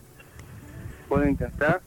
[1.08, 1.80] puede intentar.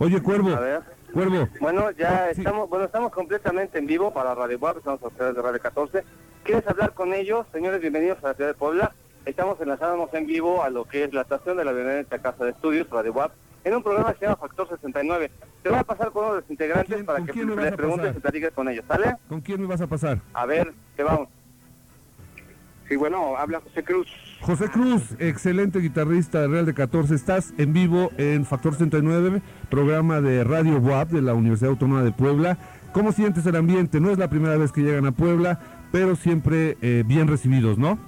[0.00, 0.97] Oye, Cuervo, A ver.
[1.12, 5.34] Cuervo, Bueno, ya estamos, bueno, estamos completamente en vivo para Radio Web, estamos a ustedes
[5.34, 6.04] de Radio 14.
[6.44, 7.46] ¿Quieres hablar con ellos?
[7.52, 8.92] Señores, bienvenidos a la ciudad de Puebla.
[9.24, 12.50] Estamos enlazándonos en vivo a lo que es la estación de la Bienvenida Casa de
[12.50, 13.30] Estudios, Radio Web,
[13.64, 15.30] en un programa que se llama Factor 69.
[15.62, 18.50] Te voy a pasar con uno de los integrantes para que les preguntes y platiques
[18.52, 19.16] con ellos, ¿sale?
[19.28, 20.20] ¿con quién me vas a pasar?
[20.34, 21.28] A ver, te vamos.
[22.88, 24.08] Sí, bueno, habla José Cruz.
[24.40, 27.14] José Cruz, excelente guitarrista de Real de 14.
[27.14, 32.12] Estás en vivo en Factor 69, programa de Radio WAP de la Universidad Autónoma de
[32.12, 32.56] Puebla.
[32.92, 34.00] ¿Cómo sientes el ambiente?
[34.00, 35.60] No es la primera vez que llegan a Puebla,
[35.92, 37.98] pero siempre eh, bien recibidos, ¿no?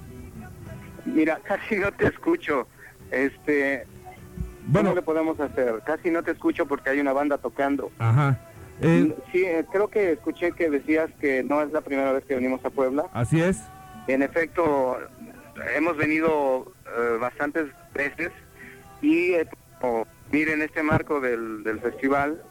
[1.05, 2.67] Mira, casi no te escucho.
[3.11, 3.85] Este,
[4.67, 5.81] Bueno, le podemos hacer?
[5.85, 7.91] Casi no te escucho porque hay una banda tocando.
[7.99, 8.39] ajá.
[8.83, 12.33] Eh, Sí, eh, creo que escuché que decías que no es la primera vez que
[12.33, 13.03] venimos a Puebla.
[13.13, 13.59] así es.
[14.07, 14.97] En efecto,
[15.75, 18.31] hemos venido eh, bastantes veces
[19.01, 19.47] y eh,
[20.31, 22.41] miren este marco del, del festival,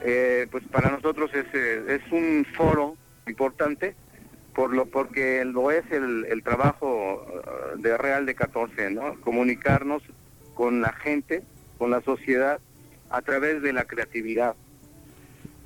[0.00, 3.94] eh, pues para nosotros es, eh, es un foro importante
[4.54, 7.26] por lo porque lo es el, el trabajo
[7.76, 9.20] de Real de 14, ¿no?
[9.20, 10.02] Comunicarnos
[10.54, 11.42] con la gente,
[11.76, 12.60] con la sociedad
[13.10, 14.54] a través de la creatividad.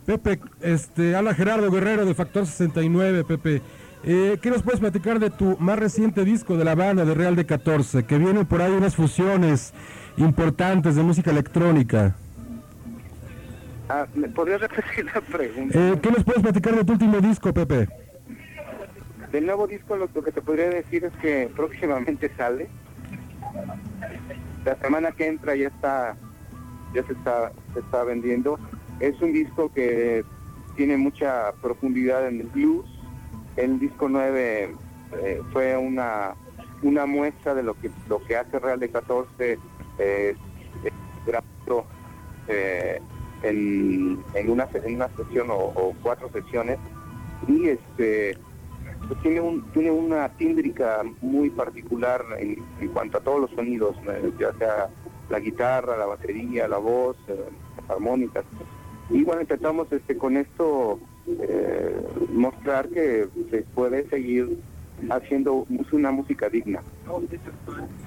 [0.07, 3.61] Pepe, este, habla Gerardo Guerrero de Factor 69, Pepe.
[4.05, 7.37] Eh, ¿Qué nos puedes platicar de tu más reciente disco de la banda de Real
[7.37, 8.05] de 14?
[8.05, 9.73] Que vienen por ahí unas fusiones
[10.17, 12.15] importantes de música electrónica.
[13.89, 15.79] Ah, ¿Me podrías repetir la pregunta?
[15.79, 17.89] Eh, ¿Qué nos puedes platicar de tu último disco, Pepe?
[19.33, 22.69] Del nuevo disco lo, lo que te podría decir es que próximamente sale.
[24.65, 26.17] La semana que entra ya está,
[26.95, 28.59] ya se está, se está vendiendo.
[29.01, 30.25] Es un disco que
[30.77, 32.87] tiene mucha profundidad en el blues.
[33.59, 34.73] El disco 9
[35.21, 36.35] eh, fue una,
[36.83, 39.59] una muestra de lo que lo que hace Real de 14
[39.99, 40.35] eh,
[42.49, 43.01] eh,
[43.43, 46.79] en, en una en una sesión o, cuatro sesiones.
[47.49, 48.39] Y este
[49.09, 53.97] pues tiene un tiene una tímbrica muy particular en, cuanto a todos los sonidos
[54.39, 54.89] ya sea
[55.31, 57.45] la guitarra la batería la voz eh,
[57.81, 58.45] las armónicas.
[59.11, 61.01] Y bueno intentamos este con esto
[61.41, 61.97] eh,
[62.33, 64.59] mostrar que se puede seguir
[65.11, 66.81] haciendo una música digna.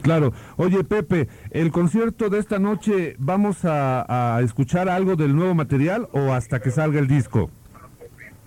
[0.01, 0.33] Claro.
[0.57, 6.07] Oye, Pepe, ¿el concierto de esta noche vamos a, a escuchar algo del nuevo material
[6.11, 7.49] o hasta que salga el disco?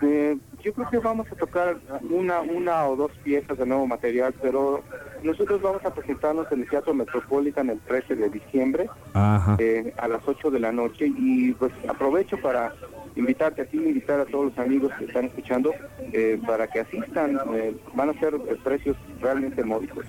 [0.03, 1.77] Eh, yo creo que vamos a tocar
[2.11, 4.83] una, una o dos piezas de nuevo material, pero
[5.23, 8.89] nosotros vamos a presentarnos en el Teatro Metropolitan el 13 de diciembre
[9.59, 12.73] eh, a las 8 de la noche y pues aprovecho para
[13.15, 17.39] invitarte a ti, invitar a todos los amigos que están escuchando eh, para que asistan.
[17.55, 18.35] eh, van a ser
[18.65, 20.07] precios realmente módicos.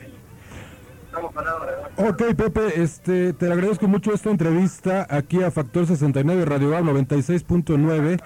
[1.97, 8.20] Ok, Pepe, este, te agradezco mucho esta entrevista aquí a Factor 69 Radio Gab 96.9.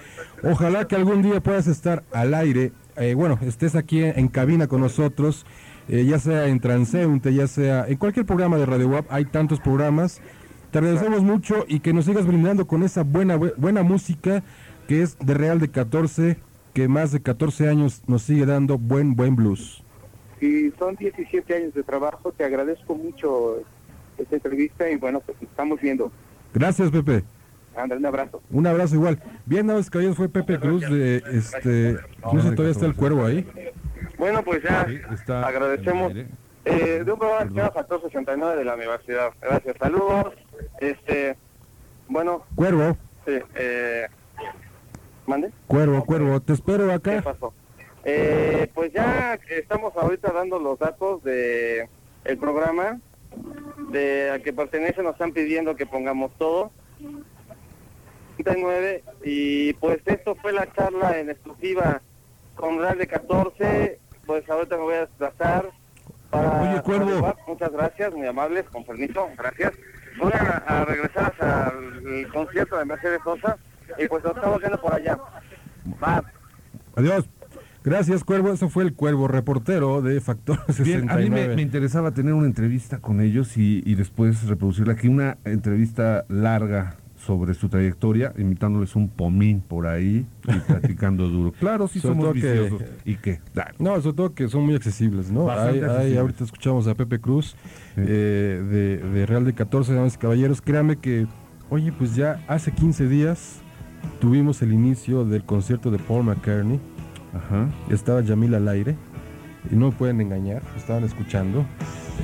[0.43, 4.67] Ojalá que algún día puedas estar al aire, eh, bueno, estés aquí en, en cabina
[4.67, 5.45] con nosotros,
[5.87, 9.59] eh, ya sea en Transeunte, ya sea en cualquier programa de Radio Web, hay tantos
[9.59, 10.21] programas.
[10.71, 14.43] Te agradecemos mucho y que nos sigas brindando con esa buena, bu- buena música
[14.87, 16.37] que es de Real de 14,
[16.73, 19.83] que más de 14 años nos sigue dando buen, buen blues.
[20.41, 23.61] Y son 17 años de trabajo, te agradezco mucho
[24.17, 26.11] esta entrevista y bueno, pues estamos viendo.
[26.53, 27.23] Gracias, Pepe.
[27.75, 28.41] Anda, un abrazo.
[28.49, 29.21] Un abrazo igual.
[29.45, 31.97] Bien, nada más que fue Pepe Cruz de este.
[32.33, 33.47] No sé, todavía está el cuervo ahí.
[34.17, 36.13] Bueno, pues ya está agradecemos
[36.65, 39.29] eh, de un programa que se llama Factor 69 de la universidad.
[39.41, 40.33] Gracias, saludos.
[40.81, 41.37] Este,
[42.09, 44.07] bueno, Cuervo, sí, eh,
[45.25, 45.51] ¿mande?
[45.67, 46.41] cuervo, cuervo.
[46.41, 47.17] Te espero acá.
[47.17, 47.53] ¿Qué pasó?
[48.05, 51.89] Eh, pues ya estamos ahorita dando los datos de
[52.23, 52.99] el programa
[53.91, 56.71] de a que pertenece, nos están pidiendo que pongamos todo.
[58.37, 62.01] 39 y pues esto fue la charla en exclusiva
[62.55, 65.69] con Real de 14, pues ahorita me voy a desplazar
[66.29, 67.35] para Oye, Cuervo.
[67.47, 69.73] muchas gracias, muy amables, con permiso, gracias.
[70.17, 73.57] Voy a, a regresar al concierto de Mercedes Sosa
[73.97, 75.17] y pues nos estamos viendo por allá.
[76.01, 76.23] Va.
[76.95, 77.29] Adiós.
[77.84, 78.51] Gracias, Cuervo.
[78.51, 80.84] Eso fue el Cuervo, reportero de Factor 69.
[80.84, 84.93] Bien, a mí me, me interesaba tener una entrevista con ellos y, y después reproducirla
[84.93, 91.51] aquí, una entrevista larga sobre su trayectoria, invitándoles un pomín por ahí y platicando duro.
[91.59, 92.82] Claro, sí Sobre somos que- viciosos.
[93.05, 93.41] ¿Y qué?
[93.77, 95.49] No, sobre todo que son muy accesibles, ¿no?
[95.49, 96.17] Hay- accesibles.
[96.17, 97.55] ahorita escuchamos a Pepe Cruz
[97.97, 100.61] eh, de, de Real de 14, damas y caballeros.
[100.61, 101.27] Créame que,
[101.69, 103.59] oye, pues ya hace 15 días
[104.21, 106.80] tuvimos el inicio del concierto de Paul McCartney.
[107.89, 108.95] Estaba Yamil al aire.
[109.71, 111.65] Y no me pueden engañar, estaban escuchando.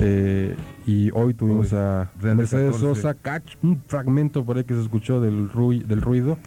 [0.00, 2.94] Eh, y hoy tuvimos a Mercedes 14.
[3.02, 6.38] Sosa, cach- un fragmento por ahí que se escuchó del, rui- del ruido.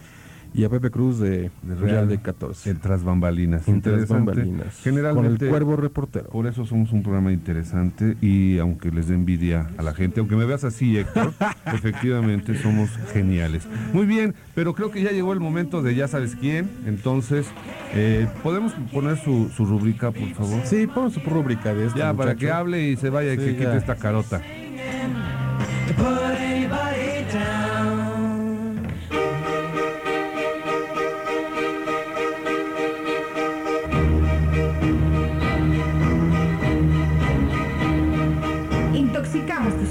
[0.53, 2.71] Y a Pepe Cruz de, Real, de 14.
[2.71, 3.67] El tras bambalinas.
[3.67, 4.31] En Tras Interesante.
[4.31, 5.37] Bambalinas, Generalmente.
[5.37, 6.29] con el Cuervo reportero.
[6.29, 10.35] Por eso somos un programa interesante y aunque les dé envidia a la gente, aunque
[10.35, 11.33] me veas así, Héctor,
[11.73, 13.67] efectivamente somos geniales.
[13.93, 16.69] Muy bien, pero creo que ya llegó el momento de ya sabes quién.
[16.87, 17.45] Entonces,
[17.93, 20.61] eh, ¿podemos poner su, su rúbrica, por favor?
[20.65, 23.43] Sí, pon su rúbrica de este Ya, para que hable y se vaya y Sí,
[23.45, 23.75] que quite ya.
[23.77, 24.41] esta carota.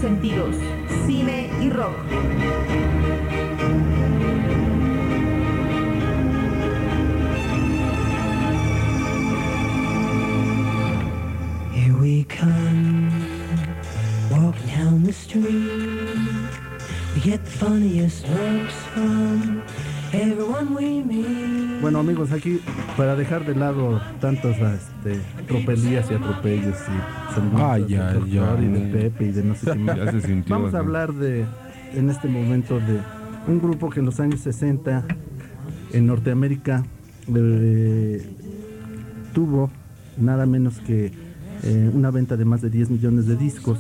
[0.01, 0.57] Sentidos.
[1.07, 1.97] Cine y rock.
[11.73, 13.11] Here we come,
[14.31, 15.47] walk down the street.
[17.15, 19.58] We get the funniest looks from.
[21.81, 22.61] Bueno amigos, aquí
[22.97, 28.65] para dejar de lado tantas este, tropelías y atropellos y saludos Ay, doctor ay.
[28.65, 29.97] y de Pepe y de no sé qué más.
[29.97, 31.47] Ya se sintió Vamos a hablar de,
[31.95, 33.01] en este momento, de
[33.47, 35.05] un grupo que en los años 60
[35.93, 36.85] en Norteamérica
[37.35, 38.27] eh,
[39.33, 39.71] tuvo
[40.17, 41.13] nada menos que
[41.63, 43.79] eh, una venta de más de 10 millones de discos.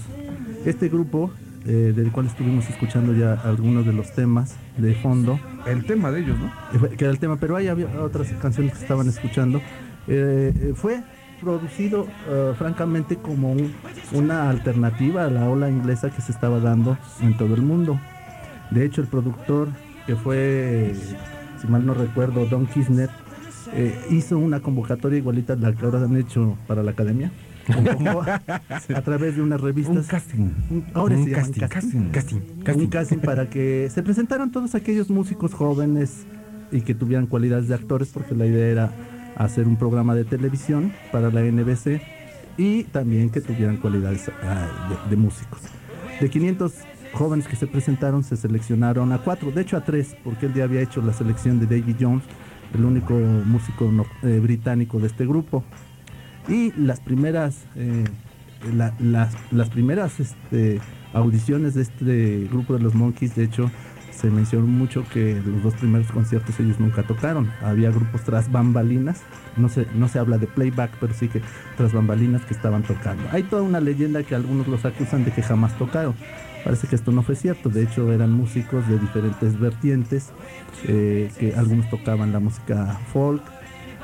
[0.65, 1.31] Este grupo,
[1.67, 6.21] eh, del cual estuvimos escuchando ya algunos de los temas de fondo, El tema de
[6.21, 6.89] ellos, ¿no?
[6.91, 9.59] que era el tema, pero ahí había otras canciones que estaban escuchando.
[10.07, 11.03] Eh, eh, fue
[11.41, 12.07] producido
[12.57, 13.73] francamente como un-
[14.13, 18.01] una alternativa a la ola inglesa que se estaba dando en todo el mundo.
[18.71, 19.69] De hecho, el productor,
[20.07, 20.95] que fue,
[21.61, 23.09] si mal no recuerdo, Don Kirchner,
[23.73, 27.31] eh, hizo una convocatoria igualita a la que ahora han hecho para la academia.
[28.95, 29.97] A, través de unas revistas.
[29.97, 30.39] Un casting.
[30.71, 32.11] Un- ahora Un se casting, casting.
[32.11, 32.37] casting,
[32.77, 36.27] Un casting para que se presentaran todos aquellos músicos jóvenes
[36.73, 38.91] y que tuvieran cualidades de actores, porque la idea era
[39.37, 42.01] hacer un programa de televisión para la NBC
[42.57, 44.33] y también que tuvieran cualidades de,
[45.11, 45.61] de músicos.
[46.21, 46.73] De 500
[47.13, 50.65] jóvenes que se presentaron, se seleccionaron a cuatro, de hecho a tres, porque él ya
[50.65, 52.25] había hecho la selección de David Jones,
[52.75, 55.65] el único músico no- eh, británico de este grupo.
[56.49, 58.05] Y las primeras, eh,
[58.75, 60.81] la- las, las primeras este,
[61.13, 63.71] audiciones de este grupo de los Monkeys, de hecho,
[64.11, 67.49] se mencionó mucho que los dos primeros conciertos ellos nunca tocaron.
[67.63, 69.21] Había grupos tras bambalinas,
[69.57, 71.41] no se, no se habla de playback, pero sí que
[71.77, 73.23] tras bambalinas que estaban tocando.
[73.31, 76.15] Hay toda una leyenda que algunos los acusan de que jamás tocaron.
[76.65, 80.31] Parece que esto no fue cierto, de hecho eran músicos de diferentes vertientes,
[80.89, 83.41] eh, que algunos tocaban la música folk,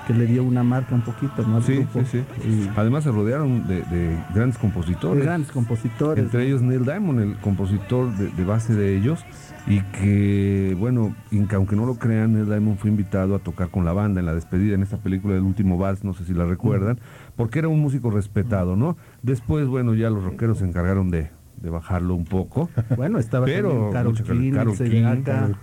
[0.07, 1.57] que le dio una marca un poquito ¿no?
[1.57, 2.00] al Sí, grupo.
[2.05, 2.48] sí, sí.
[2.48, 5.24] Y- Además se rodearon de, de grandes compositores.
[5.24, 6.24] grandes compositores.
[6.24, 9.24] Entre ellos Neil Diamond, el compositor de, de base de ellos.
[9.66, 11.14] Y que, bueno,
[11.55, 14.34] aunque no lo crean, Neil Diamond fue invitado a tocar con la banda en la
[14.34, 16.98] despedida en esta película del último vals, no sé si la recuerdan,
[17.34, 18.98] porque era un músico respetado, ¿no?
[19.22, 21.30] Después, bueno, ya los rockeros se encargaron de,
[21.62, 22.68] de bajarlo un poco.
[22.94, 25.57] Bueno, estaba Pero Carol King, Carol King, Carol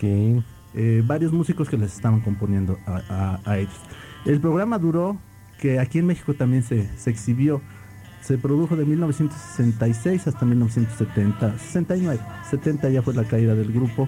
[0.74, 3.74] eh, varios músicos que les estaban componiendo a, a- ellos.
[4.26, 5.18] El programa duró,
[5.60, 7.62] que aquí en México también se, se exhibió,
[8.22, 12.20] se produjo de 1966 hasta 1970, 69,
[12.50, 14.08] 70 ya fue la caída del grupo,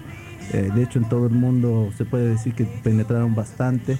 [0.52, 3.98] eh, de hecho en todo el mundo se puede decir que penetraron bastante.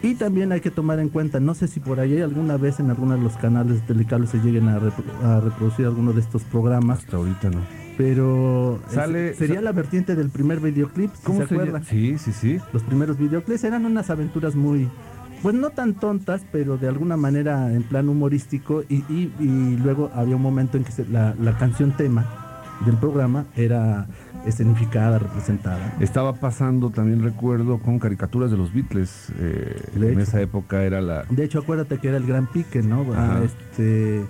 [0.00, 2.88] Y también hay que tomar en cuenta, no sé si por ahí alguna vez en
[2.90, 4.78] alguno de los canales de telecables se lleguen a
[5.40, 7.00] reproducir alguno de estos programas.
[7.00, 7.87] Hasta ahorita no.
[7.98, 11.62] Pero Sale- sería la vertiente del primer videoclip, si ¿Cómo se se llama?
[11.64, 11.84] acuerdan.
[11.90, 12.58] Sí, sí, sí.
[12.72, 14.88] Los primeros videoclips eran unas aventuras muy,
[15.42, 18.84] pues no tan tontas, pero de alguna manera en plan humorístico.
[18.88, 22.24] Y, y- y luego había un momento en que se- la, la canción tema
[22.86, 24.06] del programa era
[24.46, 25.96] escenificada, representada.
[25.98, 29.32] Estaba pasando, también recuerdo, con caricaturas de los Beatles.
[29.40, 30.20] eh, De en hecho.
[30.30, 31.24] esa época era la...
[31.28, 33.00] De hecho, acuérdate que era el gran pique, ¿no?
[33.12, 33.38] Ajá.
[33.38, 34.22] Ah, Este,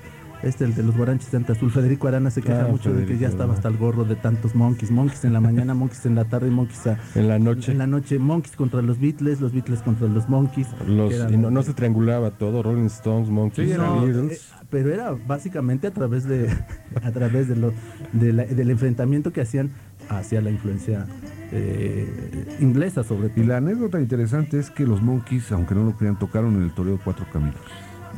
[0.42, 3.18] este, el de los guaranches de Azul, Federico Arana se queja Ah, mucho de que
[3.18, 4.90] ya estaba hasta el gorro de tantos monkeys.
[4.90, 7.72] Monkeys en la mañana, monkeys en la tarde, monkeys a- En la noche.
[7.72, 10.68] En la noche, monkeys contra los Beatles, los Beatles contra los monkeys.
[10.86, 14.32] Los, que eran- y no, no se triangulaba todo, Rolling Stones, Monkeys, No, Beatles.
[14.32, 16.48] eh, pero era básicamente a través de
[17.02, 17.72] a través de lo,
[18.12, 19.70] de la- del enfrentamiento que hacían
[20.08, 21.06] hacia la influencia
[21.52, 23.42] eh, inglesa sobre todo.
[23.42, 26.72] Y la anécdota interesante es que los Monkeys, aunque no lo crean, tocaron en el
[26.72, 27.56] Toreo Cuatro Caminos.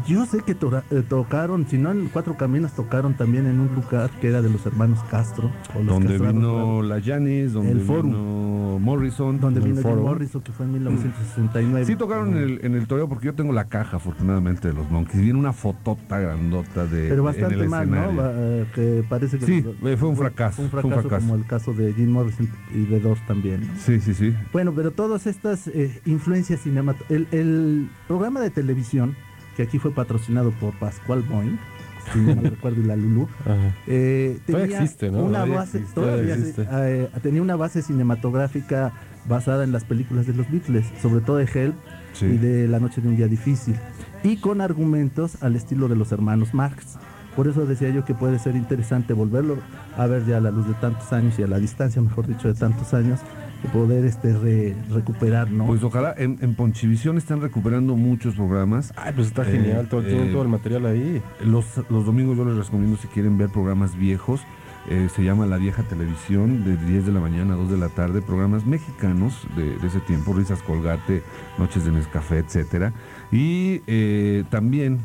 [0.07, 4.11] Yo sé que eh, tocaron, si no en Cuatro Caminos, tocaron también en un lugar
[4.21, 5.51] que era de los hermanos Castro.
[5.75, 8.07] o los Donde vino la Janis, donde El Forum.
[8.07, 9.39] vino Morrison.
[9.41, 9.97] donde vino Jim.
[10.01, 11.85] Morrison, que fue en 1969.
[11.87, 14.91] Sí tocaron en el, en el toreo porque yo tengo la caja, afortunadamente, de los
[14.91, 15.23] Monkeys.
[15.23, 17.97] Viene una fotota grandota de Pero en bastante el mal, ¿no?
[17.97, 18.23] escenario.
[18.23, 21.09] Va- eh, que parece que Sí, eh, fue un fracaso, Fue un fue un fracaso,
[21.09, 21.27] fracaso.
[21.29, 23.61] como el caso de Jim Morrison y de Doors también.
[23.61, 23.69] ¿no?
[23.79, 24.35] Sí, sí, sí.
[24.53, 27.11] Bueno, pero todas estas eh, influencias cinematográficas.
[27.33, 29.15] El, el programa de televisión,
[29.61, 31.59] que aquí fue patrocinado por Pascual Boing,
[32.15, 33.29] si no mal recuerdo, y la Lulu,
[33.87, 35.19] eh, Todavía tenía existe, ¿no?
[35.25, 38.93] una Todavía base, existe, todavía todavía eh, tenía una base cinematográfica
[39.29, 41.75] basada en las películas de los Beatles, sobre todo de Help
[42.15, 42.25] Sí.
[42.27, 43.77] y de La Noche de un Día Difícil,
[44.25, 46.97] y con argumentos al estilo de los hermanos Marx.
[47.37, 49.59] Por eso decía yo que puede ser interesante volverlo
[49.97, 52.49] a ver ya a la luz de tantos años y a la distancia, mejor dicho,
[52.49, 53.21] de tantos años,
[53.73, 55.67] poder este re- recuperar, ¿no?
[55.67, 58.93] Pues ojalá, en, en Ponchivisión están recuperando muchos programas.
[58.97, 61.23] Ay, pues está genial, todo- tienen todo el material ahí.
[61.45, 64.41] Los, los domingos yo les recomiendo si quieren ver programas viejos.
[64.89, 67.91] eh, se llama La Vieja Televisión, de 10 de la mañana a 2 de la
[67.91, 71.23] tarde, programas mexicanos de, de ese tiempo, Risas Colgate,
[71.59, 72.93] Noches de Nescafé, etcétera.
[73.31, 74.99] Y eh, también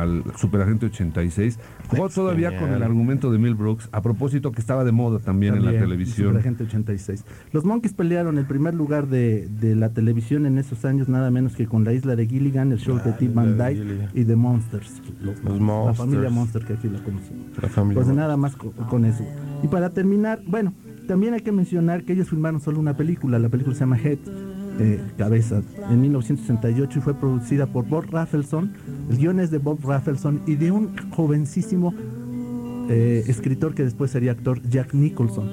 [0.00, 2.66] al Superagente 86, jugó todavía genial.
[2.68, 5.72] con el argumento de Mel Brooks, a propósito que estaba de moda también, en la
[5.72, 6.28] televisión.
[6.28, 7.24] Superagente 86.
[7.52, 11.54] Los Monkeys pelearon el primer lugar de, de la televisión en esos años, nada menos
[11.54, 15.02] que con la isla de Gilligan, el show de Tim Van Dyke y The Monsters.
[15.20, 15.98] Los, La Monsters.
[15.98, 17.46] familia Monster que aquí la conocemos.
[17.60, 19.24] La familia Pues nada más co- con, eso.
[19.62, 20.72] Y para terminar, bueno,
[21.06, 23.38] también hay que mencionar que ellos filmaron solo una película.
[23.38, 24.18] La película se llama Head,
[24.78, 28.72] eh, Cabeza, en 1968 y fue producida por Bob Rafelson.
[29.10, 31.94] El guion es de Bob Rafelson y de un jovencísimo
[32.88, 35.48] eh, escritor que después sería actor, Jack Nicholson,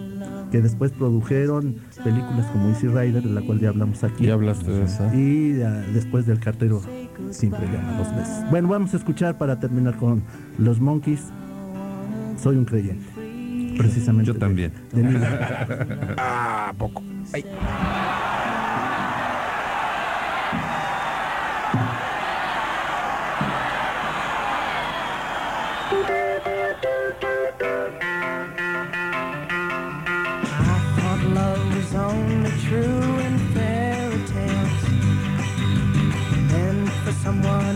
[0.52, 4.26] que después produjeron películas como Easy Rider, de la cual ya hablamos aquí.
[4.26, 5.16] Ya hablaste de esa.
[5.16, 6.82] Y ah, después del cartero
[7.30, 8.50] siempre llama dos veces.
[8.50, 10.24] Bueno, vamos a escuchar para terminar con
[10.58, 11.26] los Monkeys.
[12.42, 13.06] Soy un creyente.
[13.78, 14.34] Precisamente.
[14.34, 14.74] Yo también.
[14.92, 15.20] de
[16.18, 17.02] ah, poco.
[17.32, 17.46] Ay.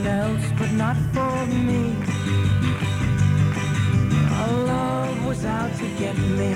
[0.06, 1.95] Else, but not for me.
[4.39, 6.54] Our love was out to get me.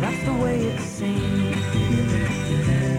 [0.00, 1.54] That's the way it seemed.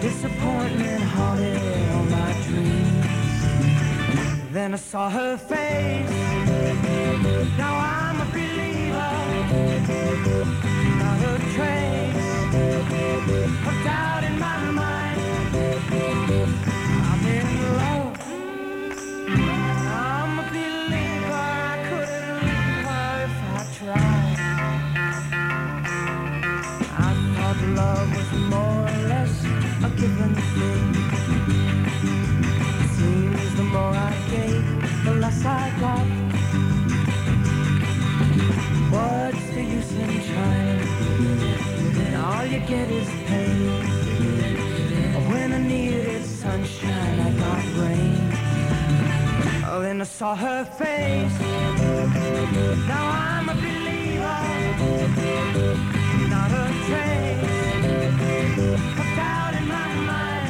[0.00, 1.60] Disappointment haunted
[1.92, 3.06] all my dreams.
[4.52, 6.10] then I saw her face.
[7.58, 7.93] Now I'm
[42.74, 43.58] get is pain.
[45.30, 48.22] When I needed sunshine, I got rain.
[49.70, 51.38] Oh, then I saw her face.
[52.92, 54.40] Now I'm a believer.
[56.34, 57.58] Not a trace
[59.02, 60.44] of doubt in my mind.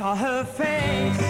[0.00, 1.20] Saw her face.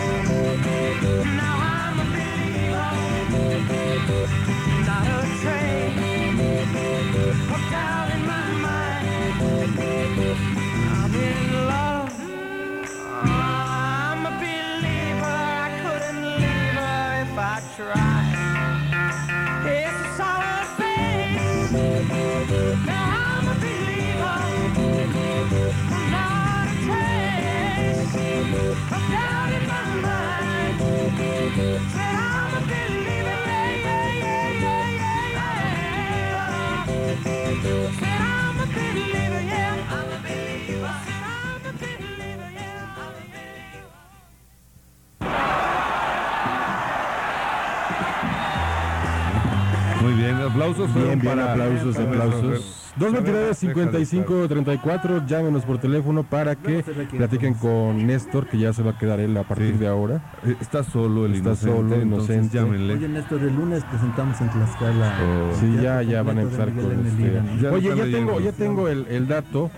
[50.84, 50.94] Aplausos.
[50.94, 52.42] Bien, bien, para- aplausos, para aplausos.
[52.44, 56.82] nuestro- 229 55 34 llámenos por teléfono para que
[57.16, 59.78] platiquen con Néstor, que ya se va a quedar él a partir Sí.
[59.78, 60.32] de ahora.
[60.44, 62.56] Eh, Está solo el Está inocente, solo, entonces inocente.
[62.58, 62.94] llámenle.
[62.94, 65.14] Oye, Néstor, el lunes presentamos en Tlaxcala.
[65.22, 65.54] Oh.
[65.60, 67.32] Sí, ya, ya van a empezar con este.
[67.62, 68.32] Ya Oye, ya leyendo.
[68.32, 69.70] tengo, ya tengo el, el dato.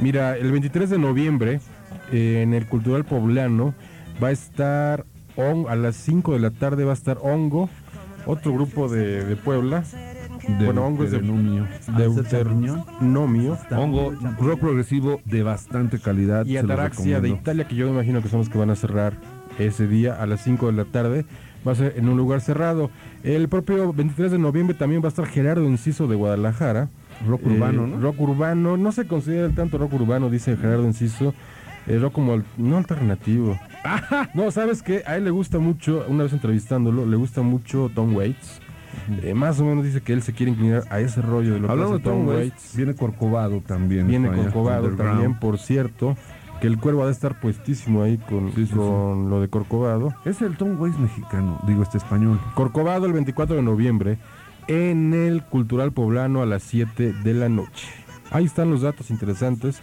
[0.00, 1.60] Mira, el 23 de noviembre
[2.12, 3.74] eh, en el Cultural Poblano
[4.22, 5.04] va a estar
[5.36, 7.68] On- a las 5 de la tarde va a estar Hongo,
[8.26, 9.82] otro grupo de, de Puebla.
[10.58, 11.18] De- bueno, Hongo es de.
[11.96, 12.86] Deuteronomio.
[13.82, 16.44] Hongo, rock progresivo de bastante calidad.
[16.46, 17.28] Y Ataraxia de.
[17.40, 19.14] Italia, que yo me imagino que son los que van a cerrar
[19.58, 21.24] ese día a las 5 de la tarde.
[21.66, 22.90] Va a ser en un lugar cerrado.
[23.22, 26.88] El propio 23 de noviembre también va a estar Gerardo Enciso de Guadalajara.
[27.28, 28.00] Rock Eh, urbano, ¿no?
[28.00, 31.34] Rock urbano, no se considera el tanto rock urbano, dice Gerardo Enciso.
[31.86, 33.58] Eh, rock como, al- no alternativo.
[34.34, 35.02] no, ¿sabes qué?
[35.06, 38.60] A él le gusta mucho, una vez entrevistándolo, le gusta mucho Tom Waits.
[39.22, 41.70] Eh, más o menos dice que él se quiere inclinar a ese rollo de lo
[41.70, 44.06] Hablando que de hace Tom Waits, viene Corcovado también.
[44.06, 46.16] Viene Corcovado también, por cierto,
[46.60, 50.14] que el cuervo ha de estar puestísimo ahí con, Sí, sí, con lo de Corcovado.
[50.24, 52.40] Es el Tom Waits mexicano, digo este español.
[52.54, 54.18] Corcovado el 24 de noviembre
[54.68, 57.88] en el Cultural Poblano a las 7 de la noche.
[58.30, 59.80] Ahí están los datos interesantes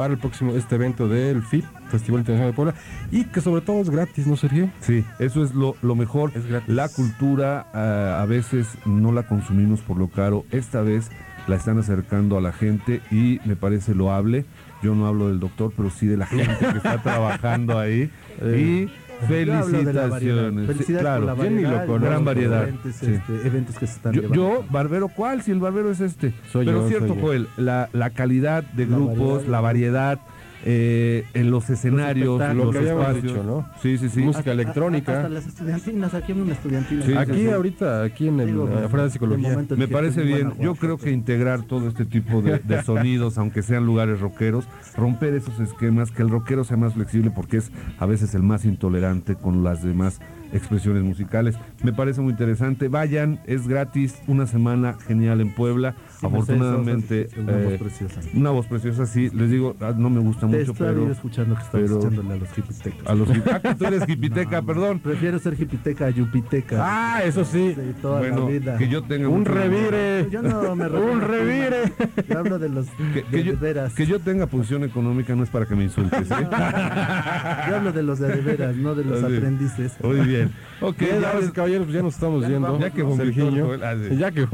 [0.00, 2.74] para el próximo este evento del FIP, Festival Internacional de Puebla,
[3.10, 4.70] y que sobre todo es gratis, ¿no, Sergio?
[4.80, 6.32] Sí, eso es lo, lo mejor.
[6.34, 6.74] Es gratis.
[6.74, 10.46] La cultura ah, a veces no la consumimos por lo caro.
[10.52, 11.10] Esta vez
[11.48, 14.46] la están acercando a la gente y me parece loable.
[14.82, 18.10] Yo no hablo del doctor, pero sí de la gente que está trabajando ahí.
[18.40, 19.64] Eh, y Variedad.
[19.64, 20.66] felicitaciones.
[20.66, 22.68] Felicidades claro, por la yo ni variedad, lo y gran variedad.
[22.92, 23.12] Sí.
[23.14, 25.42] este, eventos que se están Yo, barbero, ¿cuál?
[25.42, 26.32] Si el barbero es este.
[26.50, 27.20] Soy Pero yo, cierto, soy.
[27.22, 29.50] Joel, la, la calidad de La grupos, variedad.
[29.50, 30.18] la variedad
[30.64, 32.66] eh, en los escenarios, los, espectáculos.
[32.66, 33.32] Lo que habíamos espacios.
[33.32, 33.68] dicho, ¿no?
[33.82, 34.20] Sí, sí, sí.
[34.20, 35.16] Música electrónica.
[35.16, 37.06] Hasta las estudiantinas, aquí una estudiantina.
[37.06, 39.58] Sí, aquí sí, ahorita, aquí en el, Digo, afuera de psicología.
[39.76, 40.52] Me parece en bien.
[40.60, 45.34] Yo creo que integrar todo este tipo de, de sonidos, aunque sean lugares rockeros, romper
[45.34, 49.36] esos esquemas, que el rockero sea más flexible porque es a veces el más intolerante
[49.36, 50.20] con las demás
[50.52, 51.56] expresiones musicales.
[51.82, 52.88] Me parece muy interesante.
[52.88, 55.94] Vayan, es gratis, una semana genial en Puebla.
[56.20, 58.20] Sí, Afortunadamente, una voz eh, preciosa.
[58.34, 59.30] una voz preciosa, sí.
[59.32, 61.10] Les digo, ah, no me gusta Te mucho, pero.
[61.10, 63.06] escuchando que estabas pero- echándole a los hipitecas.
[63.06, 64.98] A los ah, que tú eres hipiteca, perdón.
[64.98, 66.76] Prefiero ser hipiteca a yupiteca.
[66.78, 67.74] Ah, eso sí.
[68.02, 68.76] Toda Bueno, la vida.
[68.76, 70.28] que yo tenga Un revire.
[70.30, 71.92] Yo no me Un revire.
[72.28, 73.94] Yo hablo de los Que, de, que yo, de veras.
[73.94, 76.34] que yo tenga posición económica no es para que me insultes, ¿eh?
[77.68, 79.36] Yo hablo de los de, de veras, no de los Así.
[79.36, 79.94] aprendices.
[80.02, 80.52] Muy bien.
[80.82, 82.78] Ok, Bien, ya caballeros, pues ya nos estamos yendo.
[82.78, 83.66] Ya que el Sergiño.
[83.66, 84.16] Joel, ah, sí.
[84.16, 84.46] Ya que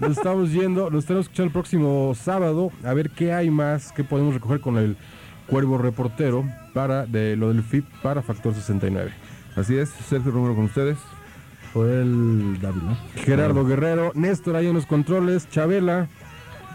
[0.00, 0.90] nos estamos yendo.
[1.06, 4.96] Que escuchar el próximo sábado a ver qué hay más, qué podemos recoger con el
[5.46, 6.44] Cuervo Reportero
[6.74, 9.10] para de lo del FIP para Factor 69.
[9.56, 10.98] Así es, Sergio Romero con ustedes.
[11.72, 12.98] Joel Dávila.
[13.14, 16.08] Gerardo Guerrero, Néstor ahí en los controles, Chabela,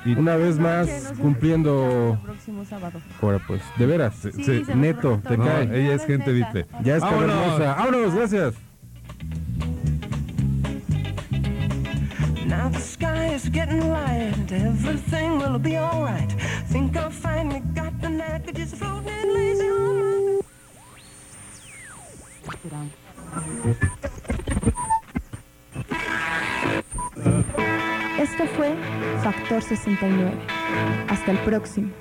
[0.05, 2.13] y una vez más cumpliendo.
[2.19, 2.99] El próximo sábado.
[3.21, 5.63] Ahora pues, de veras, Sí, se neto, te No, cae.
[5.83, 6.65] ella es gente dice.
[6.83, 7.29] Ya es ¡Vámonos!
[7.35, 7.73] cavernosa.
[7.75, 8.15] ¡Vámonos!
[8.15, 8.53] Gracias.
[12.55, 16.31] Now the sky is getting light, everything will be alright.
[16.71, 19.95] Think I finally got the knack of just floating lazy on
[22.69, 22.89] my
[28.19, 28.71] Esto fue
[29.23, 30.39] Factor 69.
[31.09, 31.91] Hasta el próximo.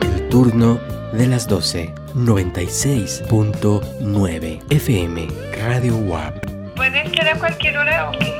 [0.00, 6.46] El turno de las 12, 96.9 FM, Radio WAP.
[6.74, 8.32] ¿Puede ser a cualquier hora o qué?